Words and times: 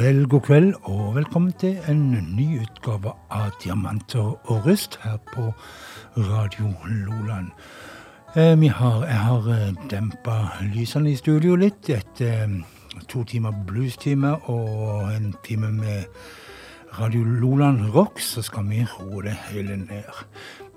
Kveld, 0.00 0.26
god 0.26 0.40
kveld, 0.40 0.74
og 0.82 1.14
velkommen 1.14 1.52
til 1.60 1.76
en 1.88 1.98
ny 2.36 2.62
utgave 2.62 3.10
av 3.30 3.50
Diamanter 3.60 4.30
og 4.48 4.62
rust 4.64 4.96
her 5.02 5.18
på 5.26 5.50
Radio 6.16 6.70
Loland. 6.88 7.50
Eh, 8.32 8.70
har, 8.72 9.04
jeg 9.04 9.18
har 9.18 9.48
eh, 9.52 9.74
dempa 9.90 10.36
lysene 10.72 11.12
i 11.12 11.16
studio 11.20 11.52
litt 11.60 11.90
etter 11.92 12.46
eh, 12.46 13.02
to 13.12 13.26
timer 13.28 13.52
bluestime 13.68 14.30
og 14.48 15.12
en 15.12 15.34
time 15.44 15.68
med 15.68 16.08
Radio 17.00 17.24
Loland 17.24 17.92
Rock, 17.92 18.20
så 18.20 18.42
skal 18.42 18.70
vi 18.70 18.86
roe 19.00 19.22
det 19.22 19.36
hele 19.50 19.76
ned. 19.76 20.24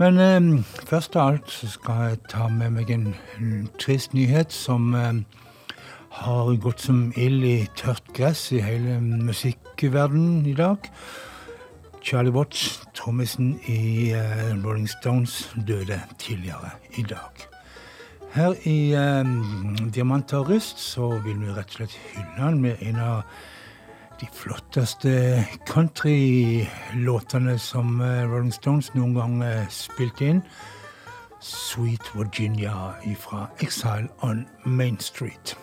Men 0.03 0.19
eh, 0.19 0.65
først 0.83 1.15
av 1.15 1.31
alt 1.31 1.47
så 1.49 1.71
skal 1.71 2.09
jeg 2.09 2.19
ta 2.27 2.51
med 2.51 2.75
meg 2.75 2.91
en, 2.91 3.13
en 3.39 3.71
trist 3.79 4.11
nyhet 4.13 4.51
som 4.51 4.91
eh, 4.99 5.23
har 6.13 6.55
gått 6.61 6.83
som 6.85 7.07
ild 7.17 7.45
i 7.45 7.67
tørt 7.77 8.05
gress 8.13 8.51
i 8.53 8.61
hele 8.61 8.99
musikkverdenen 9.01 10.45
i 10.45 10.53
dag. 10.53 10.85
Charlie 12.03 12.33
Watts, 12.35 12.83
trommisen 12.93 13.55
i 13.65 14.11
uh, 14.13 14.51
Rolling 14.65 14.89
Stones, 14.89 15.49
døde 15.67 16.01
tidligere 16.19 16.69
i 16.97 17.01
dag. 17.01 17.47
Her 18.33 18.53
i 18.67 18.93
uh, 18.93 19.89
Diamanter 19.95 20.37
og 20.43 20.49
rust 20.49 20.79
så 20.79 21.09
vil 21.23 21.39
vi 21.41 21.55
rett 21.55 21.73
og 21.73 21.79
slett 21.79 21.97
hylle 22.11 22.37
han 22.37 22.61
med 22.61 22.83
en 22.85 23.01
av 23.01 23.23
de 24.21 24.29
flotteste 24.35 25.15
countrylåtene 25.65 27.57
som 27.57 27.97
uh, 28.01 28.23
Rolling 28.29 28.53
Stones 28.53 28.93
noen 28.93 29.17
gang 29.17 29.41
spilte 29.73 30.29
inn. 30.29 30.45
Sweet 31.43 32.13
Virginia 32.15 32.93
fra 33.19 33.47
Exile 33.59 34.07
on 34.21 34.45
Main 34.63 34.99
Street. 34.99 35.57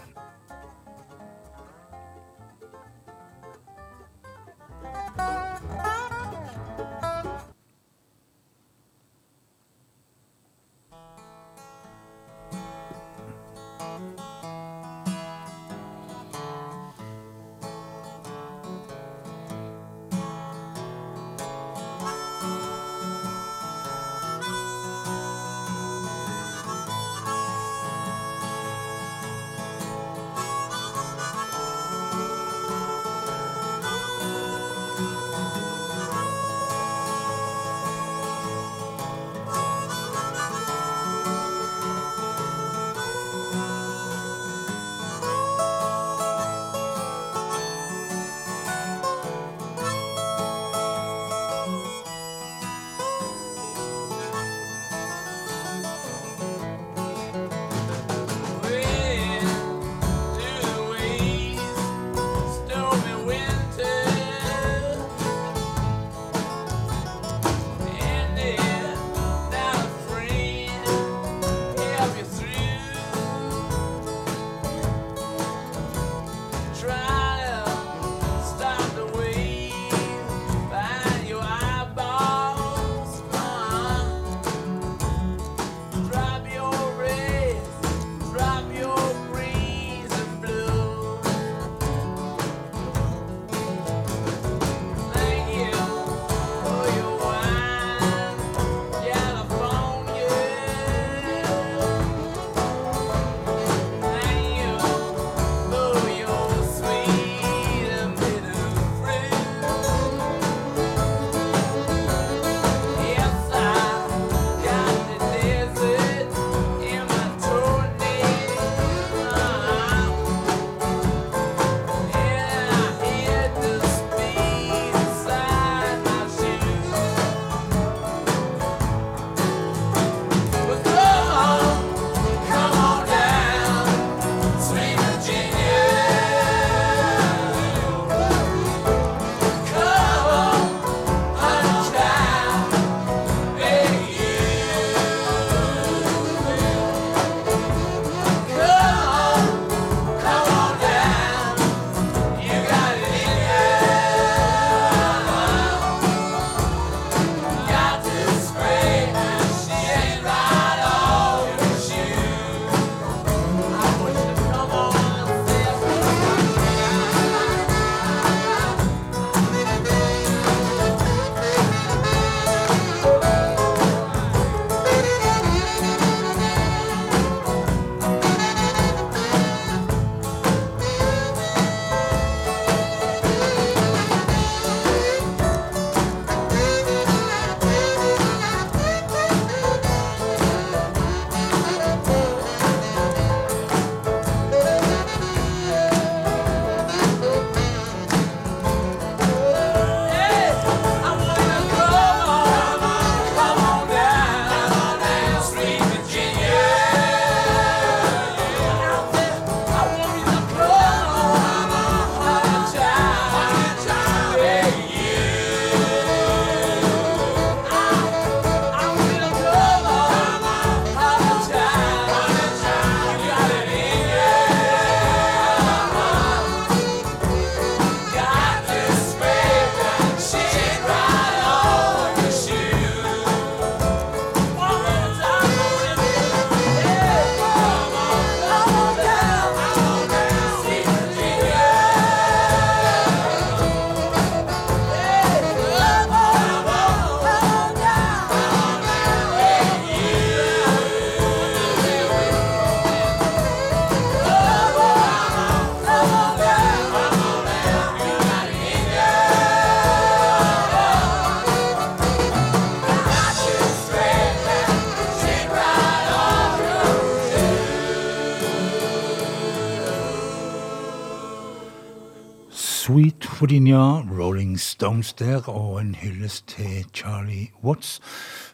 Virginia, 273.40 274.02
Rolling 274.18 274.60
Stones 274.60 275.12
der, 275.12 275.48
og 275.48 275.80
en 275.80 275.94
hyllest 275.94 276.46
til 276.48 276.84
Charlie 276.94 277.48
Watts, 277.64 278.00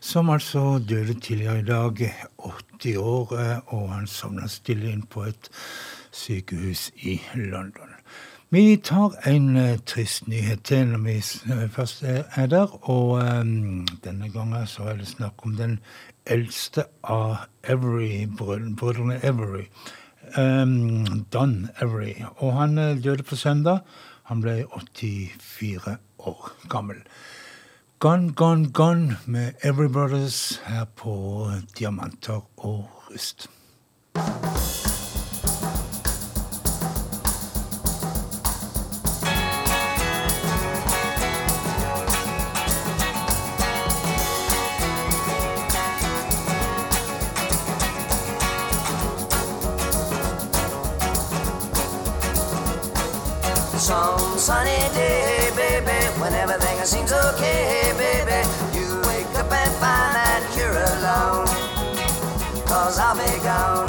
som 0.00 0.30
altså 0.30 0.84
døde 0.88 1.20
tidligere 1.20 1.58
i 1.58 1.62
dag, 1.62 2.14
80 2.82 2.96
år, 2.96 3.36
og 3.66 3.92
han 3.92 4.06
sovna 4.06 4.46
stille 4.46 4.92
inn 4.92 5.02
på 5.02 5.24
et 5.26 5.50
sykehus 6.12 6.90
i 7.02 7.20
London. 7.34 7.96
Vi 8.50 8.76
tar 8.76 9.16
en 9.26 9.56
uh, 9.56 9.76
trist 9.86 10.28
nyhet 10.28 10.62
til 10.64 10.86
når 10.86 10.98
vi 11.02 11.16
uh, 11.50 11.70
først 11.70 12.04
er 12.06 12.46
der, 12.46 12.90
og 12.90 13.18
um, 13.18 13.86
denne 14.04 14.30
gangen 14.30 14.66
så 14.66 14.82
er 14.82 15.00
det 15.00 15.08
snakk 15.08 15.46
om 15.46 15.56
den 15.58 15.80
eldste 16.26 16.84
av 17.02 17.36
Every-brødrene 17.64 19.18
Every. 19.24 19.66
Um, 20.38 21.24
Don 21.32 21.68
Every. 21.82 22.12
Og 22.36 22.54
han 22.60 22.78
uh, 22.78 23.04
døde 23.04 23.22
på 23.22 23.36
søndag. 23.36 23.78
Han 24.26 24.40
ble 24.42 24.64
84 24.74 25.96
år 26.18 26.50
gammel. 26.68 27.02
Gone, 27.98 28.32
gone, 28.32 28.72
gone 28.72 29.16
med 29.24 29.52
Every 29.62 29.88
Brothers 29.88 30.60
her 30.64 30.84
på 30.84 31.50
Diamanter 31.78 32.42
og 32.56 32.90
rust. 33.10 33.48
Everything 56.86 57.08
seems 57.08 57.12
okay, 57.12 57.92
baby, 57.98 58.78
you 58.78 59.00
wake 59.08 59.26
up 59.38 59.50
and 59.50 59.72
find 59.76 60.14
that 60.14 60.42
you're 60.56 60.70
alone. 60.70 61.46
Cause 62.66 62.98
I'll 62.98 63.16
be 63.16 63.42
gone. 63.42 63.85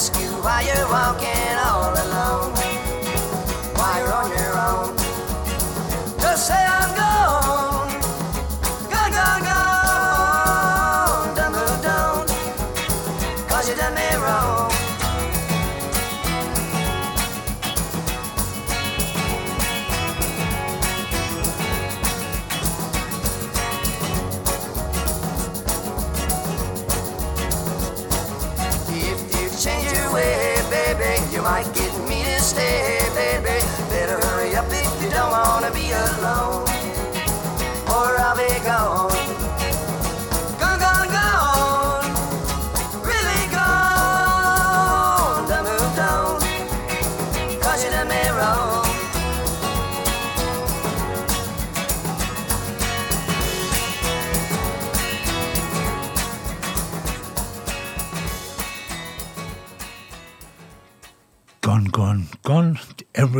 Ask 0.00 0.18
you 0.18 0.30
why 0.42 0.62
you're 0.62 0.88
walking 0.88 1.56
all 1.62 1.92
alone. 1.92 2.59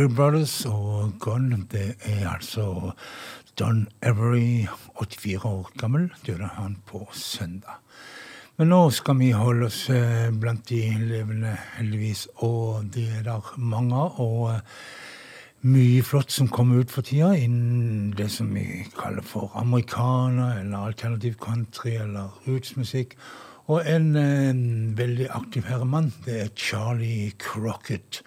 Brothers 0.07 0.65
og 0.65 1.13
Gone, 1.19 1.65
det 1.71 1.95
er 2.01 2.29
altså 2.29 2.91
Don 3.59 3.87
Every, 4.01 4.67
84 4.99 5.45
år 5.45 5.71
gammel, 5.77 6.11
døde 6.27 6.49
han 6.53 6.77
på 6.87 7.07
søndag. 7.13 7.81
Men 8.57 8.71
nå 8.71 8.79
skal 8.93 9.17
vi 9.19 9.31
holde 9.35 9.67
oss 9.67 9.89
eh, 9.89 10.29
blant 10.31 10.63
de 10.69 10.79
levende, 10.99 11.53
heldigvis, 11.77 12.27
og 12.45 12.87
det 12.93 13.07
er 13.19 13.23
der 13.25 13.53
mange. 13.57 14.03
Og 14.21 14.51
eh, 14.53 14.61
mye 15.61 16.03
flott 16.05 16.31
som 16.33 16.49
kommer 16.49 16.81
ut 16.81 16.93
for 16.93 17.05
tida 17.05 17.33
innen 17.37 18.11
det 18.17 18.31
som 18.33 18.49
vi 18.55 18.85
kaller 18.97 19.25
for 19.25 19.51
americana, 19.59 20.55
eller 20.59 20.91
alternativ 20.91 21.37
country, 21.41 21.97
eller 22.01 22.33
rootsmusikk. 22.47 23.17
Og 23.67 23.85
en 23.87 24.15
en 24.17 24.97
veldig 24.97 25.29
aktiv 25.29 25.63
herremann, 25.69 26.13
det 26.25 26.41
er 26.41 26.55
Charlie 26.55 27.31
Crocket. 27.39 28.23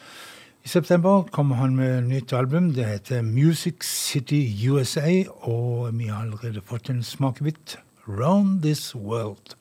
I 0.64 0.68
september 0.68 1.26
kommer 1.28 1.56
han 1.56 1.74
med 1.76 2.06
nytt 2.08 2.32
album. 2.32 2.70
Det 2.72 2.86
heter 2.88 3.22
Music 3.22 3.84
City 3.84 4.48
USA, 4.64 5.24
og 5.44 5.90
vi 5.98 6.06
har 6.08 6.22
allerede 6.22 6.62
fått 6.64 6.88
en 6.88 7.02
smakebit. 7.04 7.76
Round 8.08 8.62
This 8.62 8.94
World. 8.96 9.58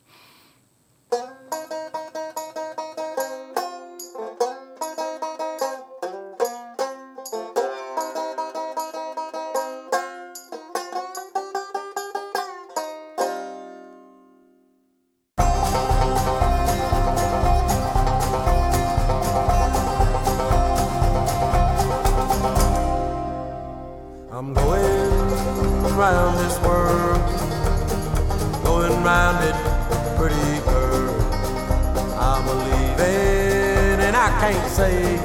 I 34.34 34.52
can't 34.52 34.72
say 34.72 35.18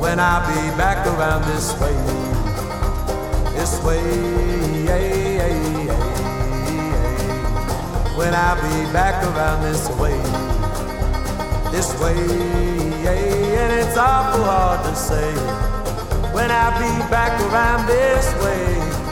when 0.00 0.18
I'll 0.18 0.46
be 0.48 0.76
back 0.76 1.06
around 1.06 1.44
this 1.44 1.72
way, 1.80 1.94
this 3.54 3.82
way. 3.84 4.48
When 8.16 8.34
I'll 8.34 8.56
be 8.56 8.92
back 8.92 9.22
around 9.24 9.62
this 9.62 9.88
way, 9.90 10.18
this 11.70 11.94
way, 12.00 12.16
and 13.06 13.72
it's 13.80 13.96
awful 13.96 14.44
hard 14.44 14.84
to 14.84 14.94
say 14.96 15.32
when 16.34 16.50
I'll 16.50 16.78
be 16.78 17.10
back 17.10 17.40
around 17.52 17.86
this 17.86 18.26
way. 18.42 19.07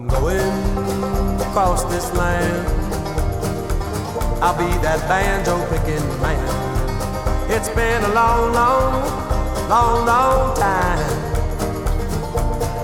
I'm 0.00 0.08
going 0.08 1.40
across 1.42 1.84
this 1.84 2.10
land. 2.14 2.66
I'll 4.42 4.56
be 4.56 4.64
that 4.80 5.06
banjo 5.06 5.60
picking 5.68 6.08
man. 6.22 7.50
It's 7.50 7.68
been 7.68 8.02
a 8.04 8.14
long, 8.14 8.54
long, 8.54 9.68
long, 9.68 10.06
long 10.06 10.56
time 10.56 11.20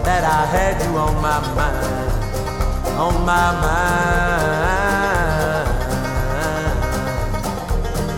that 0.05 0.25
I 0.25 0.45
had 0.45 0.83
you 0.83 0.99
on 0.99 1.15
my 1.23 1.41
mind 1.55 1.97
on 2.99 3.15
my 3.25 3.53
mind. 3.65 4.87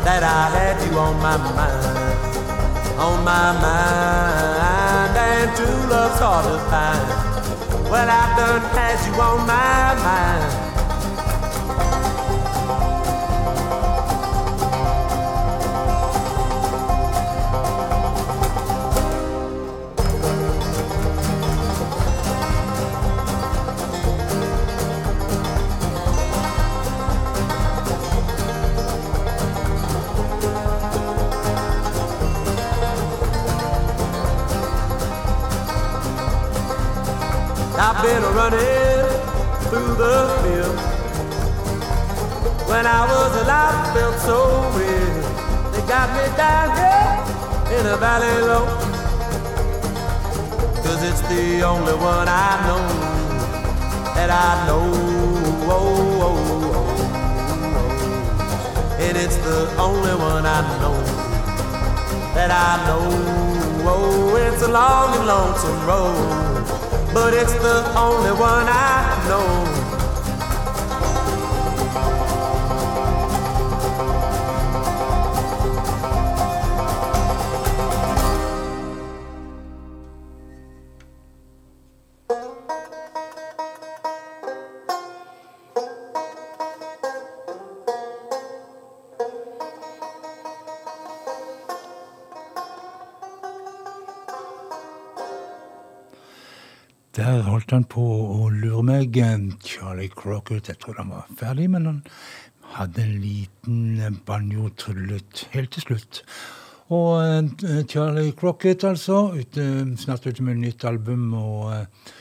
That 0.05 0.23
I 0.25 0.49
had 0.51 0.91
you 0.91 0.99
on 0.99 1.17
my 1.23 1.37
mind, 1.37 2.99
on 2.99 3.25
my 3.25 3.53
mind. 3.63 5.17
And 5.17 5.57
true 5.57 5.87
love's 5.89 6.19
hard 6.19 6.45
to 6.47 6.59
find. 6.71 7.18
Well, 7.91 8.07
I've 8.07 8.37
done 8.37 8.61
had 8.75 9.07
you 9.07 9.15
on 9.15 9.47
my 9.47 9.95
mind. 10.05 10.68
Running 38.39 39.03
through 39.69 39.93
the 40.03 40.17
field. 40.41 40.79
When 42.71 42.85
I 42.87 43.03
was 43.13 43.33
alive, 43.43 43.81
felt 43.95 44.19
so 44.31 44.39
real. 44.79 45.19
They 45.73 45.83
got 45.95 46.07
me 46.17 46.25
down 46.43 46.69
here 46.79 47.15
in 47.77 47.83
a 47.95 47.97
valley 48.05 48.39
low. 48.51 48.67
Cause 50.85 51.01
it's 51.09 51.23
the 51.33 51.47
only 51.73 51.97
one 52.13 52.29
I 52.29 52.51
know 52.67 52.83
that 54.17 54.31
I 54.47 54.49
know. 54.69 54.87
Oh, 55.77 56.27
oh, 56.29 56.39
oh, 56.79 56.91
and 59.05 59.15
it's 59.17 59.39
the 59.49 59.61
only 59.87 60.15
one 60.31 60.45
I 60.47 60.61
know 60.81 60.97
that 62.37 62.51
I 62.69 62.71
know. 62.87 63.05
Oh, 63.91 64.37
it's 64.47 64.63
a 64.63 64.71
long 64.81 65.09
and 65.17 65.27
lonesome 65.27 65.81
road, 65.91 66.48
but 67.15 67.35
it's 67.35 67.55
the 67.55 67.99
only 67.99 68.33
one 68.33 68.67
I 68.69 69.25
know. 69.29 69.88
Holdt 97.69 97.75
han 97.75 97.85
på 97.85 98.03
å 98.03 98.47
lure 98.49 98.83
meg. 98.83 99.17
Charlie 99.61 100.09
Crocket, 100.09 100.71
jeg 100.71 100.79
tror 100.81 100.97
han 101.03 101.11
var 101.13 101.27
ferdig, 101.37 101.69
men 101.69 101.85
han 101.85 101.99
hadde 102.79 103.03
en 103.03 103.19
liten 103.21 104.17
banjo 104.25 104.71
tryllet 104.73 105.45
helt 105.53 105.75
til 105.77 105.85
slutt. 105.85 106.23
Og 106.89 107.21
uh, 107.21 107.85
Charlie 107.85 108.33
Crocket, 108.33 108.85
altså, 108.89 109.35
ute, 109.37 109.67
snart 110.01 110.25
ute 110.25 110.43
med 110.43 110.63
nytt 110.63 110.85
album. 110.89 111.35
og 111.35 111.69
uh, 111.69 112.15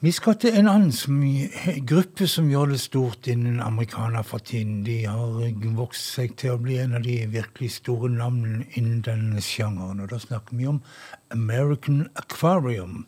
vi 0.00 0.12
skal 0.12 0.40
til 0.40 0.56
en 0.56 0.68
annen 0.72 0.92
som, 0.92 1.20
gruppe 1.84 2.24
som 2.28 2.48
gjør 2.48 2.72
det 2.72 2.80
stort 2.80 3.28
innen 3.28 3.60
amerikaner 3.60 4.24
for 4.24 4.40
tiden. 4.40 4.84
De 4.88 5.02
har 5.04 5.52
vokst 5.76 6.14
seg 6.16 6.36
til 6.40 6.54
å 6.54 6.60
bli 6.62 6.80
en 6.80 6.96
av 6.96 7.04
de 7.04 7.26
virkelig 7.28 7.74
store 7.82 8.08
navnene 8.08 8.64
innen 8.76 9.02
den 9.04 9.34
sjangeren. 9.40 10.00
Og 10.00 10.12
da 10.12 10.20
snakker 10.20 10.56
vi 10.56 10.68
om 10.72 10.80
American 11.34 12.06
Aquarium. 12.16 13.02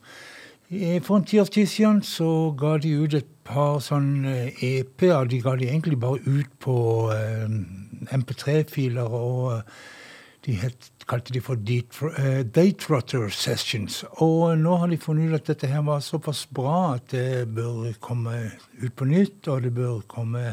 For 0.69 1.17
en 1.17 1.25
ti 1.25 1.39
års 1.41 1.49
siden 1.49 2.03
så 2.05 2.53
ga 2.61 2.75
de 2.77 2.91
ut 3.01 3.15
et 3.17 3.29
par 3.49 3.79
sånne 3.81 4.51
EP-er. 4.61 5.25
De 5.25 5.39
ga 5.41 5.55
de 5.57 5.65
egentlig 5.65 5.97
bare 5.97 6.21
ut 6.27 6.51
på 6.61 6.75
uh, 7.09 7.55
MP3-filer, 8.13 9.09
og 9.09 9.47
uh, 9.55 9.63
de 10.45 10.59
het, 10.61 10.91
kalte 11.09 11.33
de 11.33 11.41
for 11.41 11.57
Date 11.57 12.93
uh, 12.93 13.31
Sessions. 13.33 14.05
Og 14.21 14.59
nå 14.61 14.77
har 14.77 14.93
de 14.93 15.01
funnet 15.01 15.33
ut 15.33 15.39
at 15.41 15.49
dette 15.55 15.73
her 15.73 15.89
var 15.89 16.05
såpass 16.05 16.45
bra 16.53 16.99
at 16.99 17.17
det 17.17 17.49
bør 17.49 17.89
komme 18.05 18.37
ut 18.85 18.93
på 18.93 19.09
nytt, 19.09 19.49
og 19.49 19.65
det 19.65 19.73
bør 19.73 20.05
komme 20.05 20.53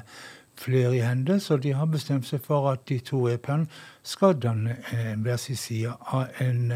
flere 0.56 0.96
i 0.96 1.04
hende, 1.04 1.42
så 1.44 1.60
de 1.60 1.76
har 1.76 1.92
bestemt 1.92 2.24
seg 2.24 2.40
for 2.40 2.72
at 2.72 2.88
de 2.88 3.02
to 3.04 3.26
EP-ene 3.28 3.68
skal 4.08 4.40
danne 4.40 4.80
hver 5.20 5.36
sin 5.36 5.60
side 5.60 5.92
av 6.08 6.32
en 6.40 6.72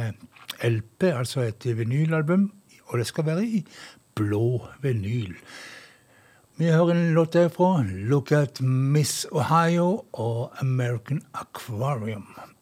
LP, 0.59 1.13
altså 1.15 1.47
et 1.47 1.63
vinylalbum 1.63 2.49
og 2.89 2.99
det 2.99 3.07
skal 3.07 3.25
være 3.29 3.45
i 3.45 3.65
blå 4.17 4.65
vinyl. 4.83 5.35
Vi 6.59 6.67
hører 6.73 6.91
en 6.91 7.13
låt 7.15 7.33
derfra, 7.33 7.83
'Look 7.83 8.31
at 8.31 8.61
Miss 8.61 9.25
Ohio' 9.31 10.05
og 10.13 10.51
'American 10.59 11.21
Aquarium'. 11.33 12.58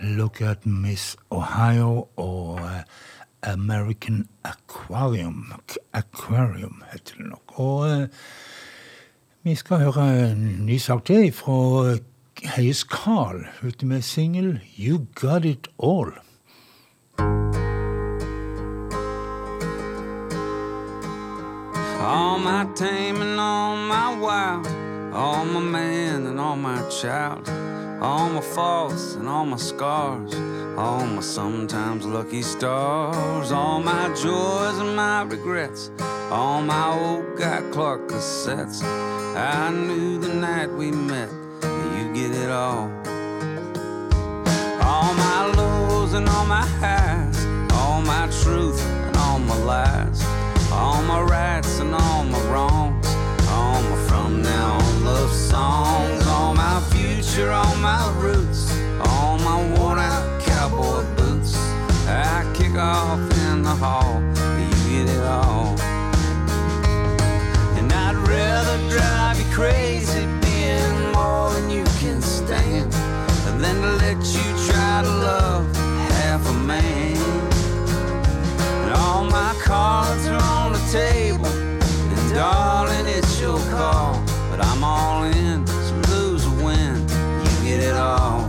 Look 0.00 0.40
at 0.40 0.66
Miss 0.66 1.16
Ohio 1.30 2.08
og 2.16 2.54
uh, 2.54 2.80
American 3.42 4.28
Aquarium. 4.44 5.52
Aquarium 5.92 6.82
heter 6.92 7.14
det 7.18 7.26
nok. 7.26 7.42
Og 7.60 7.76
uh, 7.78 8.08
vi 9.42 9.54
skal 9.54 9.76
høre 9.76 10.32
en 10.32 10.66
ny 10.66 10.78
sak 10.78 11.04
til 11.04 11.32
fra 11.32 11.96
Høyes 12.56 12.84
Carll 12.90 13.46
ute 13.62 13.86
med 13.86 14.02
singel 14.02 14.60
'You 14.78 15.06
Got 15.14 15.44
It 15.44 15.68
All'. 15.82 16.25
All 22.06 22.38
my 22.38 22.64
tame 22.76 23.20
and 23.20 23.40
all 23.40 23.76
my 23.76 24.16
wild, 24.16 24.68
all 25.12 25.44
my 25.44 25.58
man 25.58 26.24
and 26.28 26.38
all 26.38 26.54
my 26.54 26.88
child, 26.88 27.48
all 28.00 28.30
my 28.30 28.40
faults 28.40 29.16
and 29.16 29.28
all 29.28 29.44
my 29.44 29.56
scars, 29.56 30.32
all 30.78 31.04
my 31.04 31.20
sometimes 31.20 32.06
lucky 32.06 32.42
stars, 32.42 33.50
all 33.50 33.80
my 33.80 34.06
joys 34.10 34.78
and 34.78 34.94
my 34.94 35.22
regrets, 35.22 35.90
all 36.30 36.62
my 36.62 36.96
old 36.96 37.36
Guy 37.36 37.60
Clark 37.72 38.08
cassettes. 38.08 38.84
I 38.84 39.70
knew 39.70 40.18
the 40.18 40.32
night 40.32 40.70
we 40.70 40.92
met 40.92 41.28
you 41.96 42.12
get 42.14 42.30
it 42.30 42.50
all. 42.50 42.88
All 44.80 45.12
my 45.14 45.52
lows 45.56 46.12
and 46.12 46.28
all 46.28 46.46
my 46.46 46.64
highs, 46.64 47.44
all 47.72 48.00
my 48.00 48.28
truth 48.42 48.80
and 48.80 49.16
all 49.16 49.40
my 49.40 49.56
lies, 49.56 50.22
all 50.76 51.02
my 51.02 51.22
rights 51.22 51.80
and 51.80 51.94
all 51.94 52.24
my 52.24 52.40
wrongs, 52.50 53.06
all 53.48 53.82
my 53.82 53.96
from 54.06 54.42
now 54.42 54.78
on 54.78 55.04
love 55.04 55.32
songs, 55.32 56.26
all 56.26 56.54
my 56.54 56.80
future, 56.90 57.50
all 57.50 57.76
my 57.76 58.04
roots, 58.18 58.70
all 59.08 59.38
my 59.38 59.56
worn 59.72 59.98
out 59.98 60.40
cowboy 60.42 61.02
boots. 61.16 61.56
I 62.06 62.50
kick 62.54 62.74
off 62.76 63.20
in 63.48 63.62
the 63.62 63.74
hall, 63.84 64.20
you 64.60 64.70
get 64.90 65.08
it 65.16 65.24
all. 65.24 65.74
And 67.78 67.90
I'd 67.92 68.16
rather 68.28 68.78
drive 68.90 69.38
you 69.38 69.46
crazy 69.54 70.26
being 70.42 71.12
more 71.12 71.50
than 71.54 71.70
you 71.70 71.84
can 72.00 72.20
stand 72.20 72.92
than 73.62 73.80
to 73.80 73.92
let 74.04 74.18
you 74.36 74.48
try 74.70 75.02
to 75.02 75.08
love 75.08 75.76
half 76.10 76.46
a 76.46 76.52
man. 76.52 77.16
And 78.84 78.92
all 78.92 79.24
my 79.24 79.54
cards 79.62 80.26
are 80.26 80.42
on 80.42 80.65
table, 80.92 81.46
and 81.46 82.34
darling, 82.34 83.06
it's 83.06 83.40
your 83.40 83.58
call. 83.70 84.22
But 84.50 84.64
I'm 84.64 84.84
all 84.84 85.24
in, 85.24 85.66
so 85.66 85.94
lose 86.14 86.46
or 86.46 86.64
win, 86.64 87.00
you 87.08 87.68
get 87.68 87.82
it 87.82 87.96
all. 87.96 88.45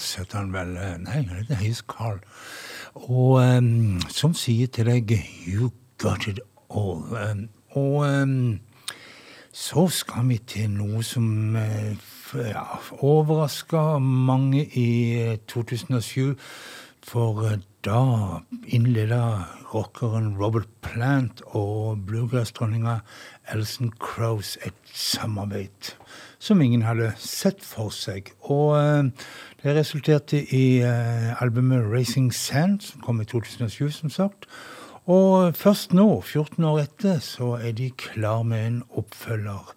Som 0.00 0.22
heter 0.22 0.38
han 0.38 0.52
vel. 0.52 0.76
Eh, 0.76 0.96
Nei, 1.02 1.22
han 1.22 1.42
heter 1.42 1.60
Hayes 1.60 1.82
Carl. 1.88 2.20
Og 2.94 3.40
um, 3.40 4.00
som 4.08 4.34
sier 4.36 4.66
til 4.72 4.86
deg 4.86 5.16
You 5.46 5.72
got 5.98 6.28
it 6.28 6.40
all. 6.70 7.04
Um, 7.12 7.48
og 7.76 8.04
um, 8.06 8.60
så 9.52 9.84
skal 9.92 10.30
vi 10.30 10.38
til 10.48 10.70
noe 10.72 11.02
som 11.04 11.56
eh, 11.60 11.92
ja, 12.32 12.64
overraska 13.04 13.98
mange 14.00 14.64
i 14.64 14.88
eh, 15.20 15.38
2007. 15.48 16.38
For 17.04 17.44
eh, 17.50 17.58
da 17.84 18.40
innleda 18.64 19.20
rockeren 19.74 20.32
Robert 20.40 20.70
Plant 20.80 21.42
og 21.52 22.06
bluegrass-dronninga 22.08 23.02
Elson 23.52 23.92
Crowes 24.00 24.56
et 24.64 24.78
samarbeid 24.94 25.92
som 26.42 26.60
ingen 26.60 26.82
hadde 26.82 27.12
sett 27.22 27.62
for 27.62 27.92
seg. 27.94 28.32
Og 28.50 28.74
eh, 28.74 29.26
det 29.62 29.76
resulterte 29.76 30.40
i 30.42 30.80
eh, 30.82 31.42
albumet 31.42 31.84
Racing 31.86 32.32
Sand, 32.34 32.80
som 32.82 33.02
kom 33.04 33.20
i 33.22 33.26
2007, 33.30 33.90
som 34.00 34.10
sagt. 34.10 34.48
Og 35.06 35.54
først 35.58 35.94
nå, 35.94 36.06
14 36.20 36.64
år 36.66 36.80
etter, 36.82 37.20
så 37.22 37.56
er 37.62 37.76
de 37.78 37.90
klar 37.98 38.42
med 38.46 38.66
en 38.66 38.82
oppfølger. 38.90 39.70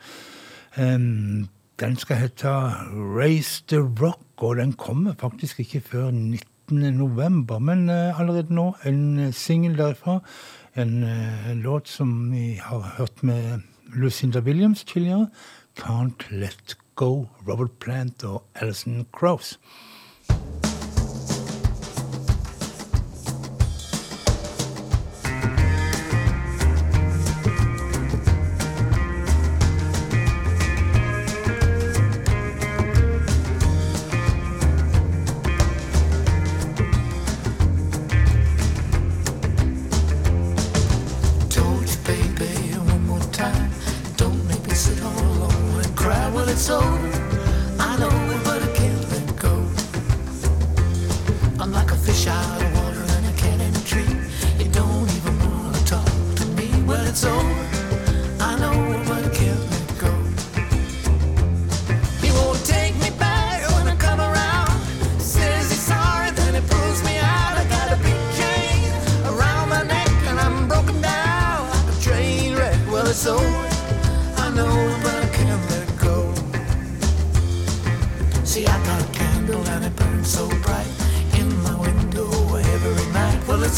Den 0.75 1.95
skal 1.97 2.19
hete 2.19 2.51
Raise 3.15 3.63
the 3.69 3.80
Rock, 3.80 4.25
og 4.38 4.58
den 4.58 4.73
kommer 4.73 5.13
faktisk 5.19 5.60
ikke 5.60 5.82
før 5.82 6.12
19. 6.12 6.41
november. 6.97 7.60
Men 7.60 7.89
eh, 7.89 8.19
allerede 8.19 8.54
nå 8.54 8.71
en 8.86 9.34
singel 9.34 9.78
derfra. 9.78 10.19
En 10.75 11.06
låt 11.62 11.88
som 11.88 12.32
vi 12.32 12.60
har 12.62 12.95
hørt 12.97 13.23
med 13.23 13.62
Lucinda 13.93 14.39
Williams 14.39 14.84
tidligere. 14.84 15.28
Can't 15.75 16.31
Let 16.31 16.75
Go, 16.95 17.27
Robert 17.47 17.79
Plant 17.79 18.23
og 18.23 18.43
Alison 18.55 19.05
Krauss. 19.11 19.59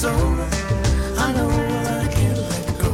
Over. 0.04 0.48
I 1.18 1.32
know, 1.34 1.50
I 1.50 2.08
can't 2.12 2.38
let 2.38 2.80
go. 2.84 2.92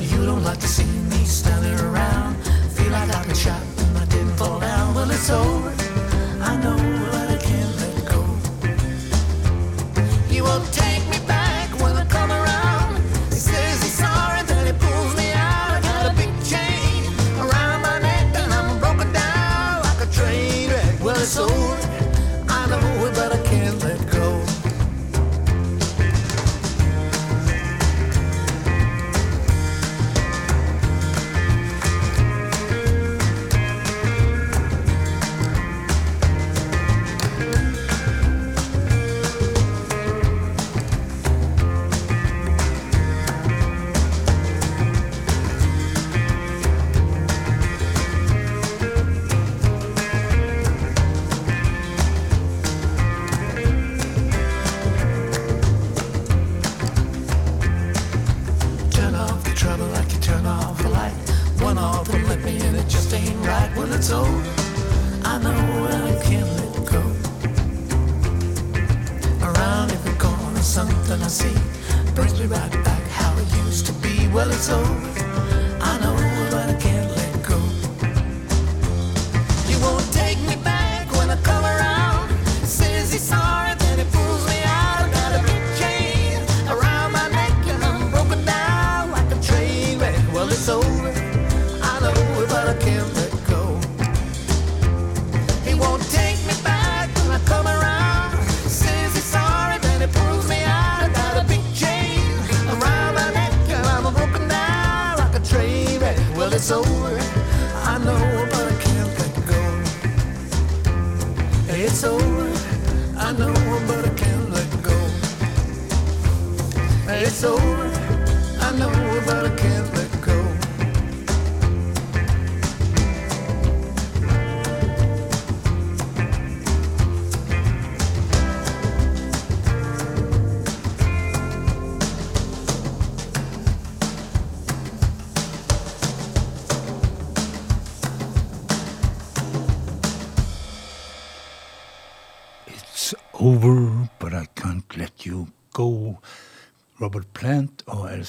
You 0.00 0.26
don't 0.26 0.44
like 0.44 0.58
to 0.58 0.68
see 0.68 0.84
me 0.84 1.24
standing 1.24 1.78
around. 1.80 2.34
Feel 2.74 2.90
like 2.90 3.08
I've 3.14 3.26
been 3.26 3.36
shot 3.36 3.62
and 3.78 3.98
I 3.98 4.04
didn't 4.06 4.36
fall 4.36 4.60
down. 4.60 4.94
Well, 4.94 5.10
it's 5.10 5.30
over. 5.30 5.59
Well, 106.70 106.99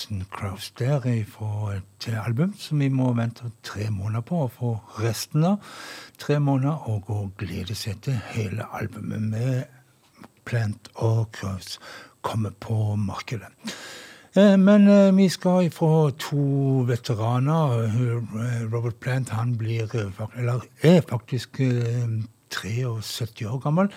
Alison 0.01 0.25
Krauss 0.31 0.71
der 0.71 1.01
er 1.05 1.25
fra 1.29 1.75
et 1.75 2.07
album 2.25 2.55
som 2.57 2.79
vi 2.79 2.87
må 2.89 3.11
vente 3.13 3.51
tre 3.63 3.89
måneder 3.93 4.23
på 4.25 4.39
å 4.41 4.47
få 4.49 4.69
resten 4.97 5.43
av. 5.45 5.59
Tre 6.17 6.39
måneder 6.41 6.87
og 6.89 7.03
gå 7.05 7.17
og 7.27 7.35
glede 7.37 7.75
seg 7.77 7.99
til 8.01 8.17
hele 8.31 8.65
albumet 8.73 9.21
med 9.21 10.25
Plant 10.45 10.89
og 10.95 11.29
Krauss 11.37 11.77
kommer 12.25 12.49
på 12.49 12.95
markedet. 12.97 13.51
Eh, 14.33 14.57
Men 14.57 14.87
eh, 14.87 15.13
vi 15.13 15.29
skal 15.29 15.67
ifra 15.69 16.09
to 16.17 16.81
veteraner. 16.89 17.85
Eh, 17.85 18.65
Robert 18.73 18.97
Plant 18.99 19.29
han 19.29 19.53
blir, 19.57 19.85
eh, 19.85 20.25
eller 20.35 20.65
er 20.81 21.01
faktisk 21.01 21.59
eh, 21.59 22.09
73 22.49 23.45
år 23.45 23.61
gammel. 23.61 23.93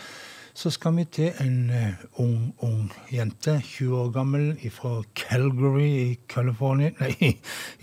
Så 0.55 0.71
skal 0.71 0.97
vi 0.97 1.05
til 1.05 1.33
en 1.43 1.71
eh, 1.71 1.95
ung, 2.23 2.55
ung 2.63 2.93
jente, 3.11 3.57
20 3.61 3.97
år 3.99 4.11
gammel, 4.15 4.53
fra 4.71 5.03
Calgary 5.19 5.89
i 5.89 6.19
California, 6.29 6.93
nei, 7.01 7.33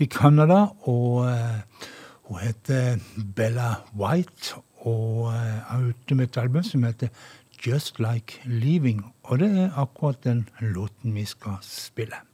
i 0.00 0.08
Canada. 0.08 0.62
Og 0.88 1.26
uh, 1.26 1.90
hun 2.30 2.40
heter 2.40 2.96
Bella 3.36 3.74
White 3.92 4.56
og 4.88 5.28
eh, 5.34 5.60
er 5.60 5.88
ute 5.92 6.16
med 6.16 6.30
et 6.30 6.40
album 6.40 6.64
som 6.64 6.88
heter 6.88 7.12
Just 7.66 8.00
Like 8.00 8.40
Leaving. 8.44 9.04
Og 9.22 9.38
det 9.44 9.52
er 9.52 9.76
akkurat 9.76 10.24
den 10.24 10.46
låten 10.60 11.14
vi 11.14 11.24
skal 11.28 11.60
spille. 11.60 12.24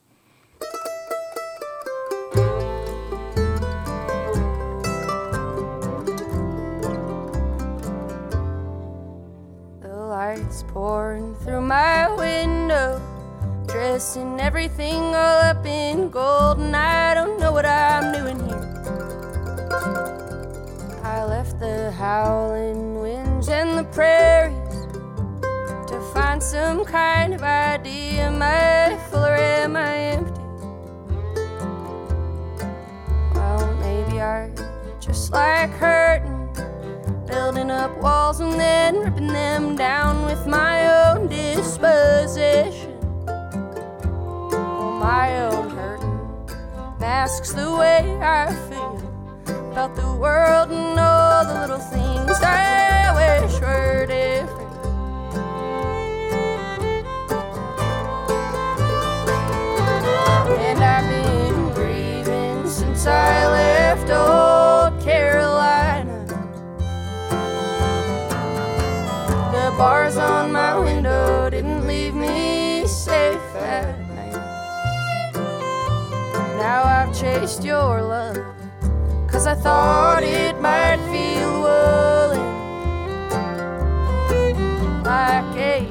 Lights 10.29 10.63
pouring 10.75 11.35
through 11.37 11.63
my 11.63 12.15
window, 12.15 13.01
dressed 13.67 14.19
in 14.19 14.39
everything 14.39 15.03
all 15.15 15.41
up 15.51 15.65
in 15.65 16.11
gold, 16.11 16.59
and 16.59 16.77
I 16.77 17.15
don't 17.15 17.41
know 17.41 17.51
what 17.51 17.65
I'm 17.65 18.13
doing 18.13 18.39
here. 18.47 18.67
I 21.03 21.25
left 21.25 21.59
the 21.59 21.91
howling 21.93 23.01
winds 23.01 23.49
and 23.49 23.79
the 23.79 23.85
prairies 23.85 24.77
to 25.91 25.99
find 26.13 26.43
some 26.43 26.85
kind 26.85 27.33
of 27.33 27.43
idea. 27.43 28.29
Am 28.29 28.43
I 28.43 28.99
full 29.09 29.25
or 29.25 29.35
am 29.35 29.77
I 29.77 29.95
empty? 30.17 30.43
Well, 33.35 33.75
maybe 33.81 34.21
I 34.21 34.51
just 35.01 35.33
like 35.33 35.71
hurting 35.71 36.38
building 37.39 37.71
up 37.71 37.97
walls 38.03 38.41
and 38.41 38.55
then 38.55 38.99
ripping 38.99 39.29
them 39.29 39.77
down 39.77 40.25
with 40.25 40.45
my 40.45 40.77
own 41.05 41.29
disposition. 41.29 42.93
Oh, 44.03 44.99
my 45.01 45.29
own 45.47 45.71
hurting 45.71 46.19
masks 46.99 47.53
the 47.53 47.71
way 47.81 48.19
I 48.21 48.53
feel 48.69 48.97
about 49.71 49.95
the 49.95 50.13
world 50.25 50.73
and 50.73 50.99
all 50.99 51.45
the 51.45 51.55
little 51.61 51.85
things 51.95 52.37
I 52.43 53.15
wish 53.21 53.61
were 53.61 54.07
different. 54.07 54.58
Now 76.69 76.83
I've 76.85 77.19
chased 77.19 77.65
your 77.65 78.03
love, 78.03 78.37
cause 79.27 79.47
I 79.47 79.55
thought 79.55 80.23
it 80.23 80.61
might 80.61 81.01
feel 81.11 81.53
woolen. 81.65 82.47
Like 85.03 85.57
a 85.57 85.89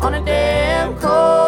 on 0.00 0.14
a 0.14 0.24
damn 0.24 0.96
cold 1.00 1.41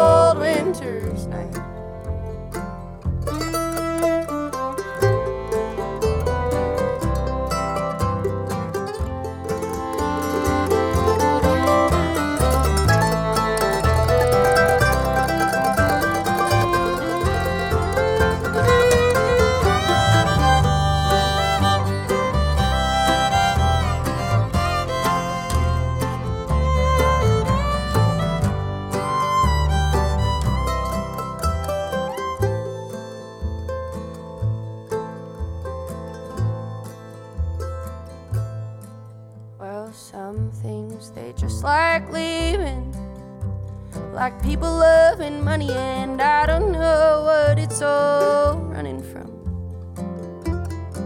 people 44.45 44.69
loving 44.69 45.43
money, 45.43 45.71
and 45.71 46.21
I 46.21 46.45
don't 46.45 46.71
know 46.71 47.23
what 47.25 47.57
it's 47.57 47.81
all 47.81 48.57
running 48.57 49.01
from. 49.01 49.25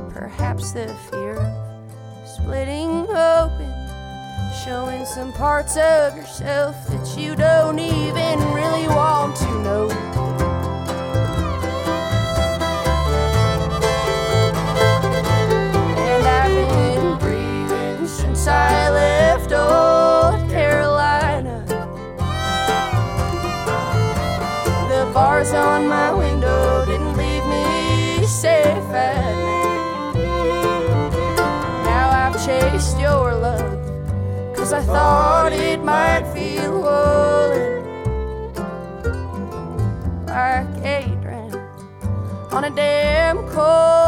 Perhaps 0.10 0.74
the 0.74 0.94
fear 1.10 1.38
of 1.38 2.28
splitting 2.28 3.08
open, 3.10 3.74
showing 4.66 5.06
some 5.06 5.32
parts 5.32 5.78
of 5.78 6.18
yourself 6.18 6.76
that 6.88 7.18
you 7.18 7.34
don't 7.38 7.80
even 7.80 8.40
really 8.54 8.88
want 8.88 9.38
to 9.38 9.64
know. 9.64 10.19
Cause 34.70 34.88
I 34.88 34.94
thought 34.94 35.52
it 35.52 35.84
might 35.84 36.32
feel 36.32 36.82
woolen. 36.82 37.86
Like 40.28 40.86
Adrian 40.86 41.56
on 42.52 42.66
a 42.66 42.70
damn 42.70 43.38
cold 43.50 43.99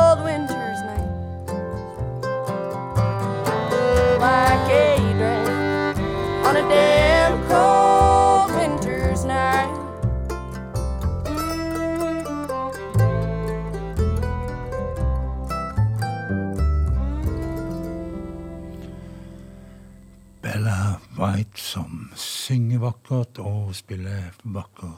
vakkert 22.82 23.40
og 23.42 23.76
spiller 23.78 24.32
vakker 24.44 24.98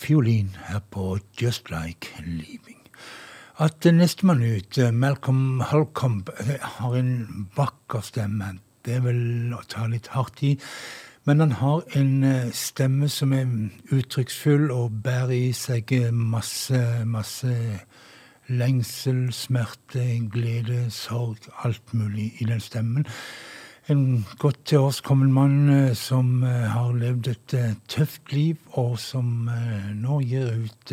fiolin 0.00 0.54
her 0.68 0.80
på 0.90 1.18
Just 1.40 1.70
Like 1.70 2.14
Leaving. 2.24 2.78
At 3.60 3.84
nestemann 3.84 4.42
ut, 4.42 4.78
Malcolm 4.92 5.60
Holcomb, 5.60 6.28
eh, 6.40 6.56
har 6.60 6.94
en 6.96 7.48
vakker 7.56 8.00
stemme. 8.00 8.58
Det 8.84 8.94
er 8.96 9.00
vel 9.04 9.52
å 9.52 9.60
ta 9.68 9.84
litt 9.86 10.08
hardt 10.14 10.42
i. 10.42 10.56
Men 11.28 11.40
han 11.40 11.52
har 11.60 11.82
en 11.96 12.24
eh, 12.24 12.52
stemme 12.56 13.08
som 13.12 13.34
er 13.36 13.50
uttrykksfull 13.92 14.70
og 14.72 15.02
bærer 15.04 15.36
i 15.36 15.52
seg 15.52 15.92
masse, 16.12 16.80
masse 17.04 17.52
lengsel, 18.48 19.28
smerte, 19.32 20.06
glede, 20.32 20.86
sorg, 20.90 21.44
alt 21.64 21.94
mulig 21.94 22.32
i 22.40 22.48
den 22.48 22.60
stemmen. 22.60 23.06
En 23.90 24.26
godt 24.38 24.60
til 24.70 24.84
oss 24.86 25.00
kommet 25.02 25.32
mann 25.34 25.70
eh, 25.74 25.94
som 25.98 26.44
eh, 26.46 26.68
har 26.70 26.92
levd 26.94 27.26
et 27.32 27.54
eh, 27.58 27.72
tøft 27.90 28.30
liv, 28.30 28.60
og 28.78 28.92
som 29.02 29.48
nå 29.98 30.20
gir 30.22 30.52
ut 30.62 30.92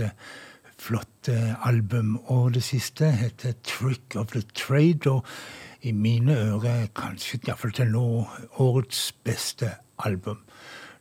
flotte 0.81 1.35
album. 1.67 2.15
Og 2.25 2.55
det 2.55 2.63
siste 2.65 3.11
heter 3.11 3.53
'Trick 3.61 4.17
of 4.17 4.33
the 4.33 4.41
Trade', 4.41 5.11
og 5.11 5.25
i 5.81 5.91
mine 5.91 6.33
ører 6.33 6.89
kanskje 6.95 7.37
iallfall 7.45 7.77
til 7.77 7.93
nå 7.93 8.25
årets 8.57 9.13
beste 9.23 9.75
album. 9.99 10.41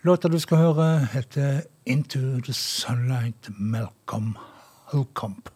Låta 0.04 0.28
du 0.28 0.38
skal 0.38 0.58
høre, 0.58 1.08
heter 1.16 1.62
'Into 1.86 2.40
the 2.44 2.52
Sunlight', 2.52 3.48
Malcolm 3.58 4.36
Holcomb. 4.92 5.55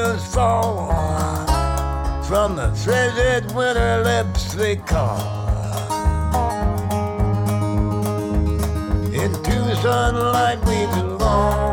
Questions 0.00 0.34
fall 0.34 0.88
from 2.24 2.56
the 2.56 2.70
threaded 2.74 3.44
winter 3.54 4.02
lips 4.02 4.54
they 4.54 4.76
call. 4.76 5.18
Into 9.12 9.76
sunlight 9.76 10.58
we 10.66 10.86
belong. 10.86 11.69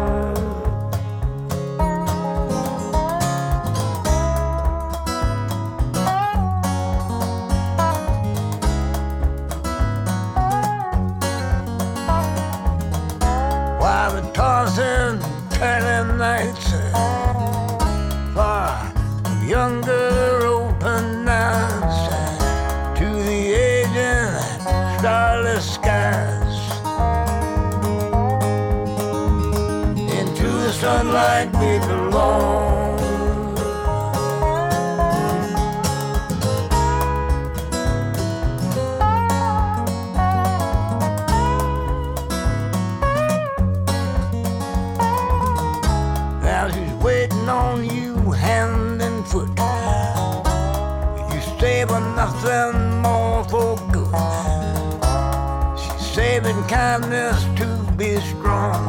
Kindness 56.77 57.43
to 57.59 57.67
be 57.97 58.11
strong. 58.17 58.85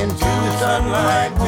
Into 0.00 0.32
sunlight 0.58 1.39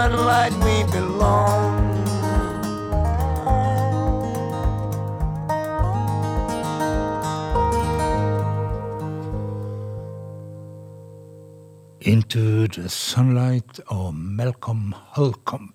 Into 0.00 0.16
like 0.16 0.52
we 0.64 0.82
belong. 0.90 1.90
Into 12.00 12.66
the 12.66 12.88
Sunlight 12.88 13.80
og 13.86 14.14
Malcolm 14.14 14.94
Holcomb. 14.96 15.74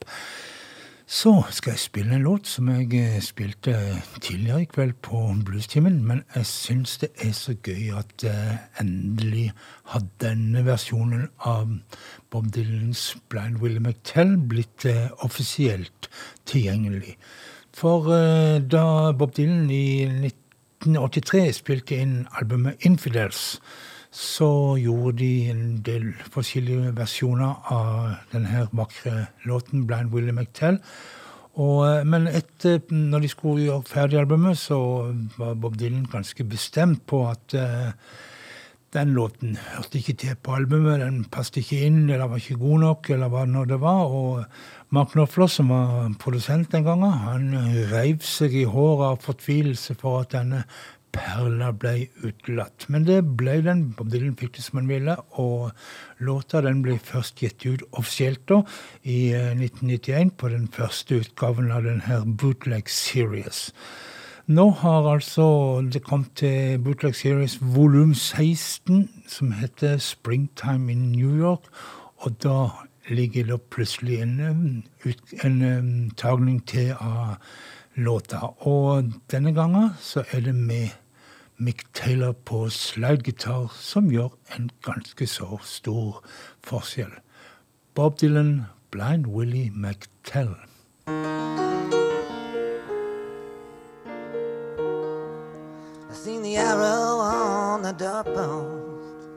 Så 1.07 1.43
skal 1.49 1.71
jeg 1.71 1.79
spille 1.79 2.15
en 2.15 2.21
låt 2.21 2.47
som 2.47 2.69
jeg 2.69 2.93
eh, 2.97 3.21
spilte 3.21 4.01
tidligere 4.21 4.61
i 4.61 4.65
kveld 4.65 4.93
på 5.05 5.35
Bluestimen, 5.45 5.99
men 6.03 6.23
jeg 6.35 6.45
syns 6.45 6.97
det 6.97 7.09
er 7.21 7.31
så 7.31 7.53
gøy 7.53 7.93
at 7.93 8.23
jeg 8.23 8.57
endelig 8.81 9.51
har 9.93 10.01
denne 10.21 10.65
versjonen 10.65 11.27
av 11.45 11.69
Bob 12.35 12.51
Dylans 12.51 13.15
Blind 13.29 13.61
Willie 13.61 13.79
McTell 13.79 14.35
blitt 14.35 14.83
eh, 14.83 15.07
offisielt 15.23 16.09
tilgjengelig. 16.43 17.13
For 17.71 18.09
eh, 18.11 18.59
da 18.59 19.13
Bob 19.15 19.31
Dylan 19.37 19.69
i 19.71 20.03
1983 20.03 21.45
spilte 21.55 21.95
inn 21.95 22.25
albumet 22.35 22.83
Infidels, 22.83 23.61
så 24.11 24.75
gjorde 24.79 25.17
de 25.21 25.31
en 25.53 25.63
del 25.87 26.11
forskjellige 26.31 26.91
versjoner 26.99 27.71
av 27.71 28.19
denne 28.35 28.67
vakre 28.75 29.29
låten, 29.47 29.87
'Blind 29.87 30.11
Willie 30.11 30.35
McTell'. 30.35 30.81
Og, 31.55 31.87
eh, 31.87 32.03
men 32.03 32.27
etter, 32.27 32.81
når 32.91 33.23
de 33.23 33.31
skulle 33.31 33.63
gjøre 33.69 33.87
ferdig 33.87 34.19
albumet, 34.19 34.59
så 34.59 34.79
var 35.39 35.55
Bob 35.55 35.79
Dylan 35.79 36.07
ganske 36.11 36.43
bestemt 36.43 37.07
på 37.07 37.23
at 37.31 37.55
eh, 37.55 37.91
den 38.95 39.13
låten 39.15 39.57
hørte 39.59 39.99
ikke 39.99 40.15
til 40.21 40.37
på 40.41 40.55
albumet, 40.55 41.01
den 41.03 41.21
passet 41.31 41.61
ikke 41.61 41.83
inn, 41.87 42.05
eller 42.07 42.29
var 42.31 42.41
ikke 42.41 42.59
god 42.61 42.83
nok, 42.85 43.09
eller 43.15 43.31
hva 43.33 43.45
nå 43.49 43.65
det 43.69 43.79
var. 43.83 44.07
Og 44.07 44.93
Mark 44.95 45.11
Knopfler, 45.13 45.51
som 45.51 45.71
var 45.73 46.09
produsent 46.21 46.71
den 46.71 46.87
gangen, 46.87 47.11
han 47.25 47.49
reiv 47.91 48.23
seg 48.25 48.55
i 48.55 48.67
håret 48.69 49.07
av 49.11 49.23
fortvilelse 49.25 49.97
for 49.99 50.23
at 50.23 50.35
denne 50.37 50.63
perla 51.15 51.71
ble 51.75 52.07
utelatt. 52.25 52.87
Men 52.91 53.05
det 53.07 53.21
ble 53.39 53.59
den. 53.65 53.85
Bob 53.95 54.11
Dylan 54.11 54.35
fikk 54.39 54.57
det 54.57 54.65
som 54.65 54.81
han 54.81 54.89
ville, 54.91 55.15
og 55.41 55.71
låta 56.23 56.63
den 56.65 56.81
ble 56.85 56.97
først 57.03 57.43
gitt 57.43 57.65
ut 57.65 57.85
offisielt 57.91 58.43
da, 58.51 58.61
i 59.03 59.31
eh, 59.35 59.53
1991 59.55 60.35
på 60.39 60.51
den 60.53 60.67
første 60.71 61.21
utgaven 61.23 61.71
av 61.75 61.87
denne 61.87 62.21
Bootleg 62.39 62.91
Series. 62.91 63.69
Nå 64.47 64.69
har 64.69 65.07
altså 65.09 65.81
det 65.93 66.03
kommet 66.05 66.35
til 66.37 66.77
Bootleg 66.77 67.15
Series 67.15 67.57
volum 67.61 68.13
16, 68.13 69.09
som 69.27 69.51
heter 69.51 69.97
Springtime 69.97 70.91
in 70.91 71.11
New 71.11 71.39
York. 71.39 71.65
Og 72.17 72.43
da 72.43 72.67
ligger 73.09 73.45
det 73.45 73.61
plutselig 73.61 74.19
en, 74.21 74.39
um, 74.39 74.83
en 75.43 75.61
um, 75.61 76.11
tagning 76.11 76.59
til 76.67 76.93
av 76.93 77.41
låta. 77.95 78.37
Og 78.59 79.09
denne 79.31 79.53
gangen 79.53 79.89
så 79.99 80.23
er 80.31 80.45
det 80.45 80.55
med 80.55 80.93
Mick 81.57 81.81
Taylor 81.93 82.31
på 82.45 82.69
slidegitar, 82.69 83.73
som 83.81 84.11
gjør 84.11 84.29
en 84.59 84.69
ganske 84.85 85.25
så 85.27 85.57
stor 85.63 86.21
forskjell. 86.61 87.17
Bob 87.95 88.21
Dylan, 88.21 88.61
Blind 88.91 89.25
Willie 89.25 89.71
McTell. 89.73 90.53
The 97.85 97.91
doorpost 97.91 99.29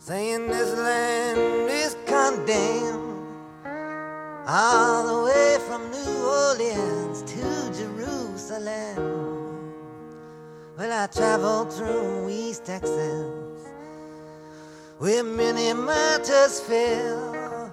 saying 0.00 0.48
this 0.48 0.76
land 0.76 1.70
is 1.70 1.94
condemned 2.06 3.24
all 4.48 5.06
the 5.06 5.18
way 5.26 5.58
from 5.68 5.88
New 5.92 6.14
Orleans 6.26 7.22
to 7.22 7.46
Jerusalem. 7.78 8.98
Well, 10.76 10.92
I 10.92 11.06
traveled 11.06 11.72
through 11.72 12.30
East 12.30 12.64
Texas 12.64 13.68
where 14.98 15.22
many 15.22 15.72
martyrs 15.72 16.58
fell. 16.58 17.70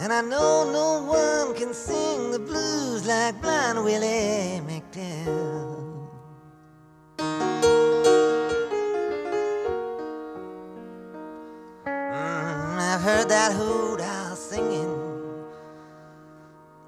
And 0.00 0.12
I 0.12 0.20
know 0.20 0.70
no 0.70 1.02
one 1.02 1.56
can 1.56 1.72
sing 1.72 2.30
the 2.30 2.38
blues 2.38 3.06
like 3.06 3.40
Blind 3.40 3.82
Willie 3.82 4.60
McTell. 4.68 5.65
Heard 13.26 13.30
that 13.30 13.52
hoot 13.52 14.00
owl 14.00 14.36
singing 14.36 14.94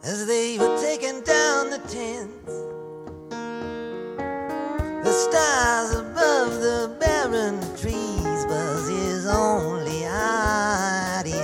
as 0.04 0.26
they 0.26 0.58
were 0.58 0.78
taking 0.80 1.20
down 1.22 1.70
the 1.70 1.78
tents. 1.88 2.52
The 5.04 5.12
stars 5.12 5.94
above 5.94 6.60
the 6.60 6.96
barren 7.00 7.60
trees 7.76 8.46
was 8.46 8.88
his 8.88 9.26
only 9.26 10.06
audience. 10.06 11.40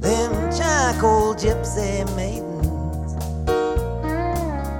Them 0.00 0.32
charcoal 0.52 1.34
gypsy 1.34 2.04
maidens 2.14 3.14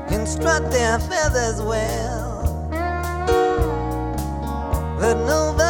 can 0.09 0.27
strut 0.27 0.71
their 0.71 0.99
feathers 1.01 1.61
well. 1.63 2.69
But 5.01 5.15
nobody 5.27 5.68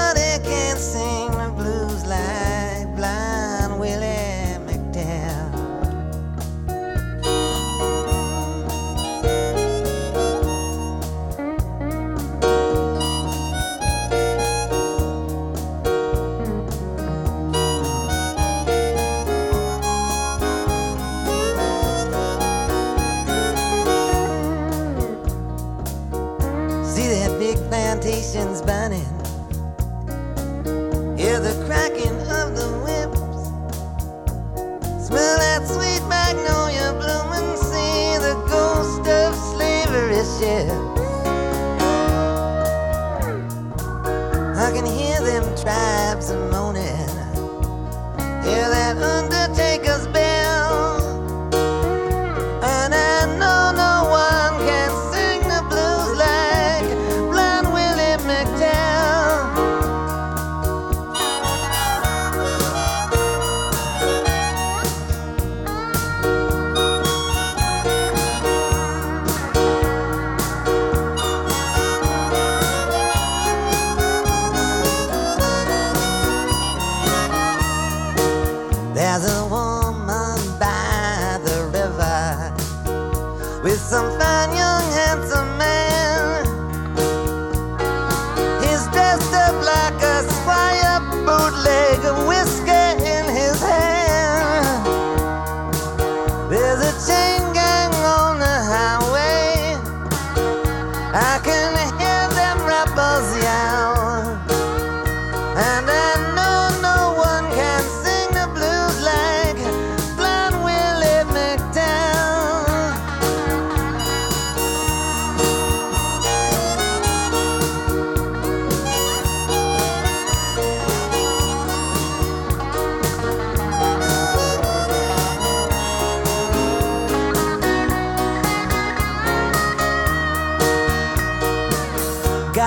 plantations 28.09 28.63
burning. 28.63 29.28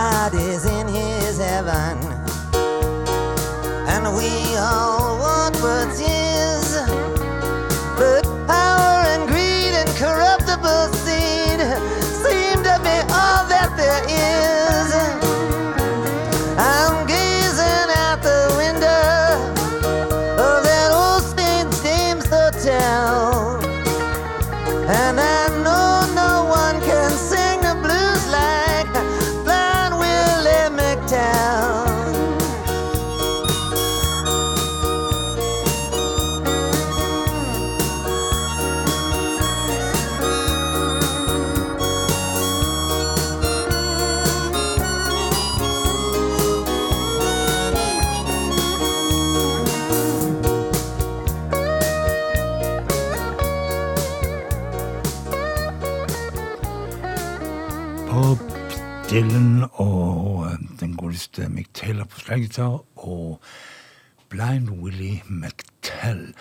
God 0.01 0.33
is 0.33 0.65
in 0.65 0.87
his 0.87 1.37
heaven, 1.37 1.95
and 3.93 4.03
we 4.17 4.29
all 4.57 5.20
Taylor 62.31 62.85
og 62.95 63.41
Blind 64.29 64.69
Willie 64.69 65.21
McTell. 65.27 66.33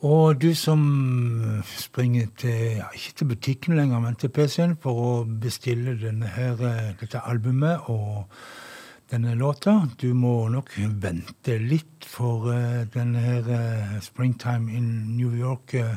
Og 0.00 0.42
du 0.42 0.54
som 0.54 1.62
springer 1.64 2.26
til, 2.38 2.76
ja, 2.76 2.88
ikke 2.94 3.12
til 3.16 3.24
butikken 3.24 3.76
lenger, 3.76 4.00
men 4.00 4.14
til 4.16 4.28
PC-en 4.28 4.76
for 4.80 4.92
å 4.92 5.24
bestille 5.24 5.96
her, 6.36 6.60
eh, 6.60 6.94
dette 7.00 7.20
albumet 7.24 7.88
og 7.88 8.26
denne 9.10 9.34
låta, 9.34 9.88
du 10.00 10.14
må 10.14 10.48
nok 10.48 10.72
vente 11.02 11.58
litt 11.58 12.04
for 12.04 12.52
eh, 12.52 12.86
denne 12.94 13.18
her 13.18 13.48
eh, 13.48 14.00
Springtime 14.00 14.72
in 14.72 15.16
New 15.16 15.34
York, 15.36 15.74
eh, 15.74 15.96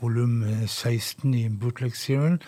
volum 0.00 0.42
eh, 0.44 0.66
16 0.66 1.34
i 1.34 1.48
bootleg-serien. 1.48 2.40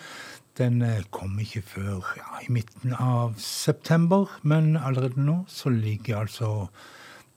Den 0.59 0.81
eh, 0.81 1.03
kom 1.15 1.39
ikke 1.39 1.61
før 1.63 2.07
ja, 2.17 2.41
i 2.43 2.51
midten 2.51 2.95
av 2.99 3.37
september, 3.39 4.27
men 4.43 4.75
allerede 4.75 5.23
nå 5.23 5.37
så 5.47 5.71
ligger 5.71 6.25
altså 6.25 6.49